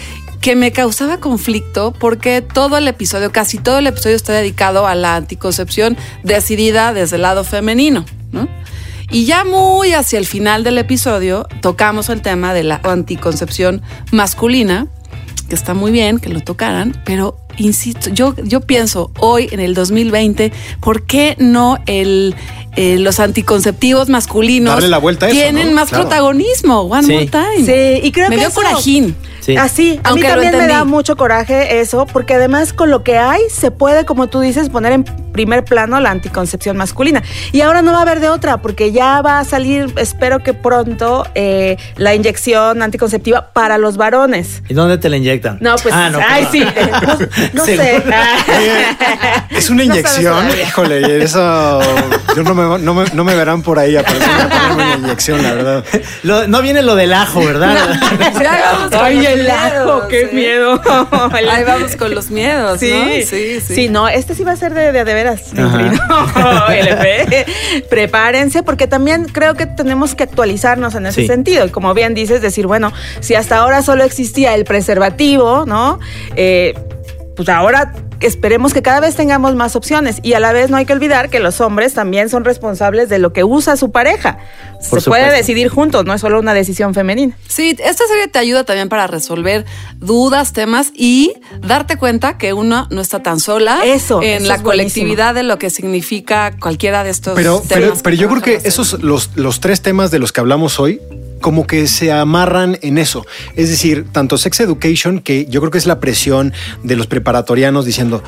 [0.42, 4.96] que me causaba conflicto porque todo el episodio, casi todo el episodio está dedicado a
[4.96, 8.48] la anticoncepción decidida desde el lado femenino, ¿no?
[9.10, 14.88] Y ya muy hacia el final del episodio tocamos el tema de la anticoncepción masculina,
[15.48, 19.74] que está muy bien que lo tocaran, pero insisto, yo, yo pienso hoy en el
[19.74, 22.36] 2020, ¿por qué no el,
[22.76, 25.74] eh, los anticonceptivos masculinos Darle la vuelta a eso, tienen ¿no?
[25.76, 26.04] más Claro.
[26.06, 26.82] protagonismo?
[26.82, 27.14] One Sí.
[27.14, 27.66] more time.
[27.66, 29.16] Sí, y creo Me que dio eso- corajín.
[29.40, 29.56] Sí.
[29.56, 33.18] Así, a Aunque mí también me da mucho coraje eso, porque además con lo que
[33.18, 37.24] hay se puede, como tú dices, poner en primer plano la anticoncepción masculina.
[37.54, 40.54] Y ahora no va a haber de otra, porque ya va a salir, espero que
[40.54, 44.64] pronto, eh, la inyección anticonceptiva para los varones.
[44.68, 45.60] ¿Y dónde te la inyectan?
[45.62, 46.62] No, pues, Ah, no, ay, sí,
[47.54, 48.04] no, no sé.
[49.52, 50.34] Es una No inyección.
[50.34, 50.64] todavía.
[50.68, 51.80] Híjole, eso
[52.36, 55.42] yo no me, no me- no me verán por ahí apareciendo a ponerme una inyección,
[55.44, 55.84] la verdad.
[56.24, 57.76] Lo- no viene lo del ajo, ¿verdad?
[59.02, 60.36] Ay, el ajo, qué sí.
[60.36, 60.82] miedo.
[61.34, 63.06] Ahí vamos con los miedos, Sí, ¿no?
[63.26, 63.76] Sí, sí.
[63.76, 65.42] Sí, no, este sí va a ser de de, de veras.
[66.70, 67.46] LP.
[67.90, 71.28] Prepárense, porque también creo que tenemos que actualizarnos en ese Sí.
[71.28, 71.66] sentido.
[71.66, 76.00] Y como bien dices, decir, bueno, si hasta ahora solo existía el preservativo, ¿no?
[76.36, 76.74] Eh,
[77.38, 80.18] pues ahora esperemos que cada vez tengamos más opciones.
[80.24, 83.20] Y a la vez no hay que olvidar que los hombres también son responsables de
[83.20, 84.40] lo que usa su pareja.
[84.90, 85.32] Por Se puede supuesto.
[85.38, 87.38] decidir juntos, no es solo una decisión femenina.
[87.48, 89.66] Sí, esta serie te ayuda también para resolver
[89.98, 94.56] dudas, temas y darte cuenta que uno no está tan sola Eso, en eso la
[94.56, 97.68] es colectividad de lo que significa cualquiera de estos Pero, temas.
[97.70, 101.00] pero, pero yo creo que esos, los, los tres temas de los que hablamos hoy,
[101.42, 103.26] como que se amarran en eso.
[103.56, 107.86] Es decir, tanto Sex Education, que yo creo que es la presión de los preparatorianos
[107.86, 108.24] diciendo,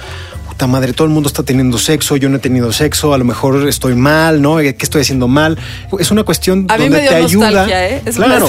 [0.60, 3.24] puta madre, todo el mundo está teniendo sexo, yo no he tenido sexo, a lo
[3.24, 4.58] mejor estoy mal, ¿no?
[4.58, 5.58] ¿Qué estoy haciendo mal?
[5.98, 7.88] Es una cuestión A mí donde me dio te ayuda.
[7.88, 8.02] ¿eh?
[8.06, 8.46] Es claro,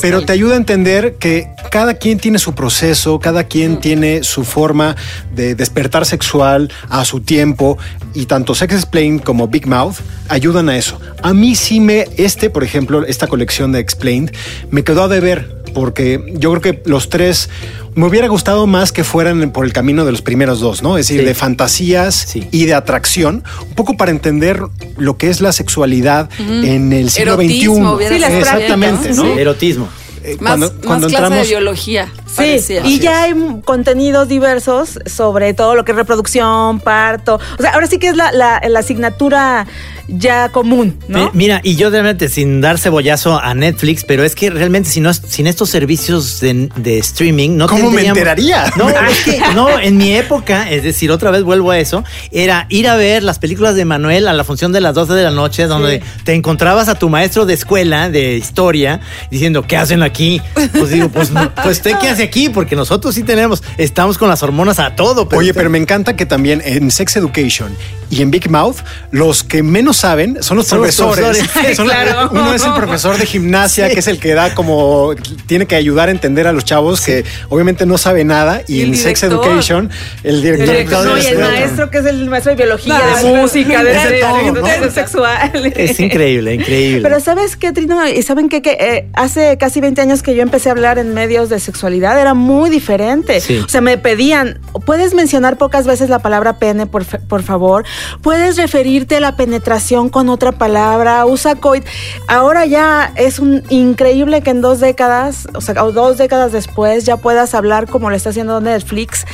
[0.00, 4.44] pero, te ayuda a entender que cada quien tiene su proceso, cada quien tiene su
[4.44, 4.96] forma
[5.34, 7.76] de despertar sexual a su tiempo
[8.14, 9.96] y tanto Sex Explained como Big Mouth
[10.30, 10.98] ayudan a eso.
[11.22, 14.32] A mí sí me, este, por ejemplo, esta colección de Explained,
[14.70, 17.50] me quedó a deber porque yo creo que los tres
[17.94, 20.96] me hubiera gustado más que fueran por el camino de los primeros dos, ¿no?
[20.98, 21.26] Es decir, Sí.
[21.26, 24.60] de fantasías y de atracción, un poco para entender
[24.96, 28.08] lo que es la sexualidad en el siglo Erotismo XXI.
[28.18, 29.38] Sí, Exactamente, bien, ¿no?
[29.38, 29.88] Erotismo.
[30.22, 32.12] Eh, Más, cuando, más cuando clase de entramos biología.
[32.36, 37.38] Sí, y ya hay contenidos diversos sobre todo lo que es reproducción, parto.
[37.58, 39.66] O sea, ahora sí que es la, la, la asignatura
[40.08, 41.30] ya común, ¿no?
[41.32, 45.12] Mira, y yo realmente sin dar cebollazo a Netflix, pero es que realmente si no,
[45.14, 48.70] sin estos servicios de, de streaming no ¿Cómo me enteraría?
[48.76, 52.66] No, es que no, en mi época, es decir, otra vez vuelvo a eso, era
[52.68, 55.30] ir a ver las películas de Manuel a la función de las 12 de la
[55.30, 60.40] noche, donde te encontrabas a tu maestro de escuela de historia diciendo, ¿qué hacen aquí?
[60.72, 64.28] Pues digo, pues, no, pues usted qué hace aquí, porque nosotros sí tenemos, estamos con
[64.28, 65.28] las hormonas a todo.
[65.28, 67.76] Pero Oye, pero me encanta que también en Sex Education
[68.10, 68.76] y en Big Mouth,
[69.10, 71.38] los que menos saben son los Son los profesores.
[71.38, 71.76] profesores.
[71.76, 72.28] Son- Claro.
[72.32, 75.14] Uno es el profesor de gimnasia, que es el que da como,
[75.46, 78.62] tiene que ayudar a entender a los chavos que obviamente no sabe nada.
[78.66, 79.44] Y, en Sex director.
[79.46, 79.90] Education,
[80.22, 80.74] el director.
[80.74, 83.96] El- no, y el maestro que es el maestro de biología, No, de música, de,
[83.96, 84.50] es de de- todo, de ¿no?
[84.68, 85.72] educación sexual.
[85.76, 87.02] es increíble, increíble.
[87.02, 88.06] Pero ¿sabes qué, Trino?
[88.08, 88.62] Y ¿Saben qué?
[88.62, 92.18] Que eh, hace casi 20 años que yo empecé a hablar en medios de sexualidad,
[92.20, 93.40] era muy diferente.
[93.40, 93.58] Sí.
[93.58, 97.84] O sea, me pedían, ¿puedes mencionar pocas veces la palabra pene, por, por favor?
[98.22, 101.26] ¿Puedes referirte a la penetración con otra palabra?
[101.26, 101.84] Usa coit.
[102.28, 107.16] Ahora ya es un increíble que en dos décadas, o sea, dos décadas después, ya
[107.16, 109.26] puedas hablar como lo está haciendo Netflix,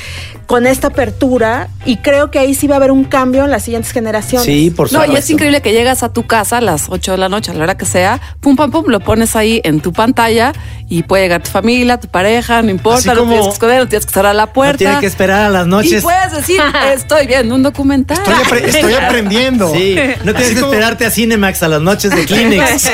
[0.51, 1.68] con esta apertura.
[1.86, 4.44] Y creo que ahí sí va a haber un cambio en las siguientes generaciones.
[4.44, 5.14] Sí, por No, supuesto.
[5.14, 7.55] y es increíble que llegas a tu casa a las 8 de la noche, a
[7.55, 10.53] la hora que sea, pum, pum, pum, lo pones ahí en tu pantalla
[10.88, 13.88] y puede llegar tu familia, tu pareja, no importa, no como- tienes que esconder, no
[13.88, 14.76] tienes que estar a la No puerta.
[14.78, 16.03] tiene que esperar a las y noches.
[16.03, 16.61] puedes decir,
[16.94, 18.18] estoy viendo un documental.
[18.18, 19.72] Estoy, apre- estoy aprendiendo.
[19.80, 19.94] Sí,
[20.24, 22.90] no tienes Así que como- esperarte a Cinemax a las noches de Kleenex.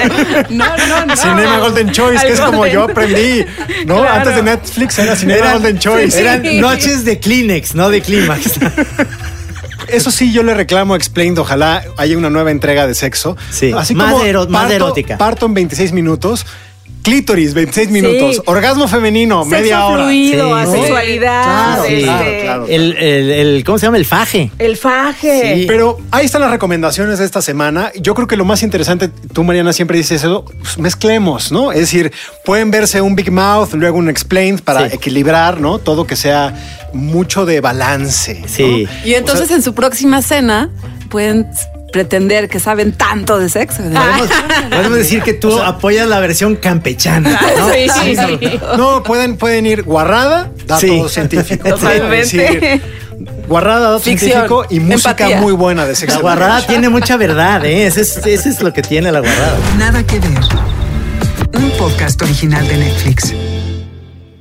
[0.51, 1.17] no, no, no.
[1.17, 3.45] Cinema Golden Choice, que es como yo aprendí,
[3.87, 3.97] ¿no?
[4.03, 4.11] Claro.
[4.15, 6.21] Antes de Netflix era Cinema Golden Choice.
[6.21, 8.59] Eran noches de Kleenex, no de Clímax.
[9.89, 11.39] Eso sí, yo le reclamo a Explained.
[11.39, 13.37] Ojalá haya una nueva entrega de sexo.
[13.51, 15.17] Sí, Así más como ero- más parto- erótica.
[15.19, 16.45] Parto en 26 minutos.
[17.07, 18.43] Clítoris, 26 minutos.
[18.47, 20.03] Orgasmo femenino, Sexo media hora.
[20.03, 20.69] fluido, Sí.
[20.77, 22.67] asexualidad, Claro, este, claro, claro.
[22.69, 23.97] El, el, el- ¿cómo se llama?
[23.97, 24.51] El faje.
[24.59, 25.55] el faje.
[25.61, 25.65] Sí.
[25.69, 27.93] Pero ahí están las recomendaciones de esta semana.
[28.01, 31.71] Yo creo que lo más interesante, tú Mariana siempre dices eso, pues mezclemos, ¿no?
[31.71, 32.13] Es decir,
[32.45, 34.97] pueden verse un Big Mouth, luego un Explained para Sí.
[34.97, 35.79] equilibrar, ¿no?
[35.79, 36.55] Todo que sea
[36.93, 38.41] mucho de balance.
[38.41, 38.49] ¿no?
[38.49, 38.89] Sí.
[39.05, 40.71] Y entonces en su próxima cena
[41.09, 41.47] pueden
[41.97, 43.79] pretender que saben tanto de sexo.
[43.83, 44.29] Podemos,
[44.71, 47.41] podemos decir que tú apoyas la versión campechana.
[47.57, 47.71] ¿no?
[47.73, 48.61] Sí, sí, sí.
[48.77, 51.03] No, pueden, pueden ir guarrada, dato Sí.
[51.09, 51.69] científico.
[51.71, 52.83] Totalmente.
[53.49, 55.41] Guarrada, dato Ficción, científico y música empatía.
[55.41, 56.17] muy buena de sexo.
[56.17, 57.87] La guarrada tiene mucha verdad, ¿eh?
[57.87, 59.57] Ese es, ese es lo que tiene la guarrada.
[59.79, 60.31] Nada que ver.
[61.55, 63.33] Un podcast original de Netflix.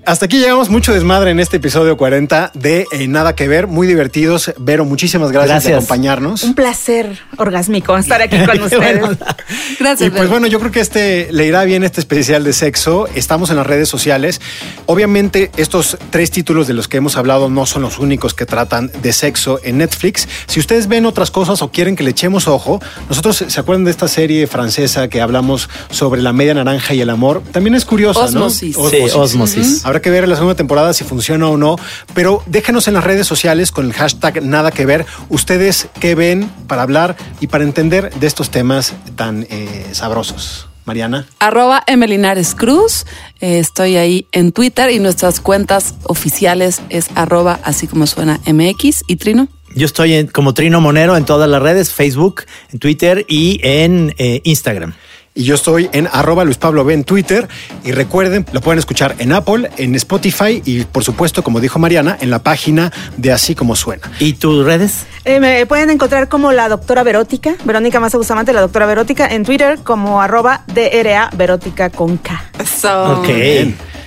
[0.06, 3.88] Hasta aquí llegamos mucho desmadre en este episodio 40 de eh, Nada que ver, muy
[3.88, 4.53] divertidos.
[4.60, 5.72] Vero, muchísimas gracias, Gracias.
[5.72, 6.43] por acompañarnos.
[6.43, 9.01] Un placer orgásmico estar aquí con ustedes.
[9.80, 10.08] Gracias.
[10.08, 10.30] Y pues Vero.
[10.30, 13.08] bueno, yo creo que este le irá bien este especial de sexo.
[13.16, 14.41] Estamos en las redes sociales.
[14.86, 18.91] Obviamente, estos tres títulos de los que hemos hablado no son los únicos que tratan
[19.01, 20.28] de sexo en Netflix.
[20.45, 22.80] Si ustedes ven otras cosas o quieren que le echemos ojo,
[23.10, 27.10] nosotros se acuerdan de esta serie francesa que hablamos sobre la media naranja y el
[27.10, 27.41] amor.
[27.51, 28.78] También es curiosa, Osmosis.
[28.78, 28.89] ¿no?
[28.89, 29.82] Sí, Osmosis.
[29.96, 31.78] Habrá que ver en la segunda temporada si funciona o no,
[32.14, 36.50] pero déjenos en las redes sociales con el hashtag nada que ver ustedes qué ven
[36.68, 40.68] para hablar y para entender de estos temas tan eh, sabrosos.
[40.84, 41.28] Mariana.
[41.39, 43.06] Arroba Emelinares Cruz.
[43.39, 49.06] Eh, estoy ahí en Twitter y nuestras cuentas oficiales es arroba así como suena MX
[49.08, 49.48] y Trino.
[49.78, 52.43] Yo estoy en- como Trino Monero en todas las redes, Facebook,
[52.74, 54.93] en Twitter y en eh, Instagram.
[55.38, 57.50] Y yo estoy en arroba Luis Pablo B en Twitter.
[57.84, 62.18] Y recuerden, lo pueden escuchar en Apple, en Spotify y por supuesto, como dijo Mariana,
[62.22, 64.10] en la página de Así como suena.
[64.20, 65.06] ¿Y tus redes?
[65.26, 69.44] Eh, me pueden encontrar como la doctora Verótica, Verónica Maza Bustamante, la doctora Verótica, en
[69.44, 72.42] Twitter como arroba DRA Verótica con K.
[72.64, 73.28] So, Ok.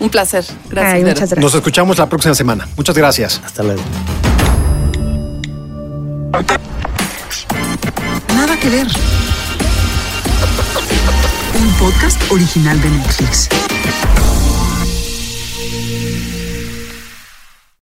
[0.00, 0.44] Un placer.
[0.70, 0.94] Gracias.
[0.94, 1.40] Ay, muchas gracias.
[1.40, 2.66] Nos escuchamos la próxima semana.
[2.74, 3.42] Muchas gracias.
[3.44, 3.82] Hasta luego.
[8.34, 8.86] Nada que ver.
[11.60, 13.48] Un podcast original de Netflix.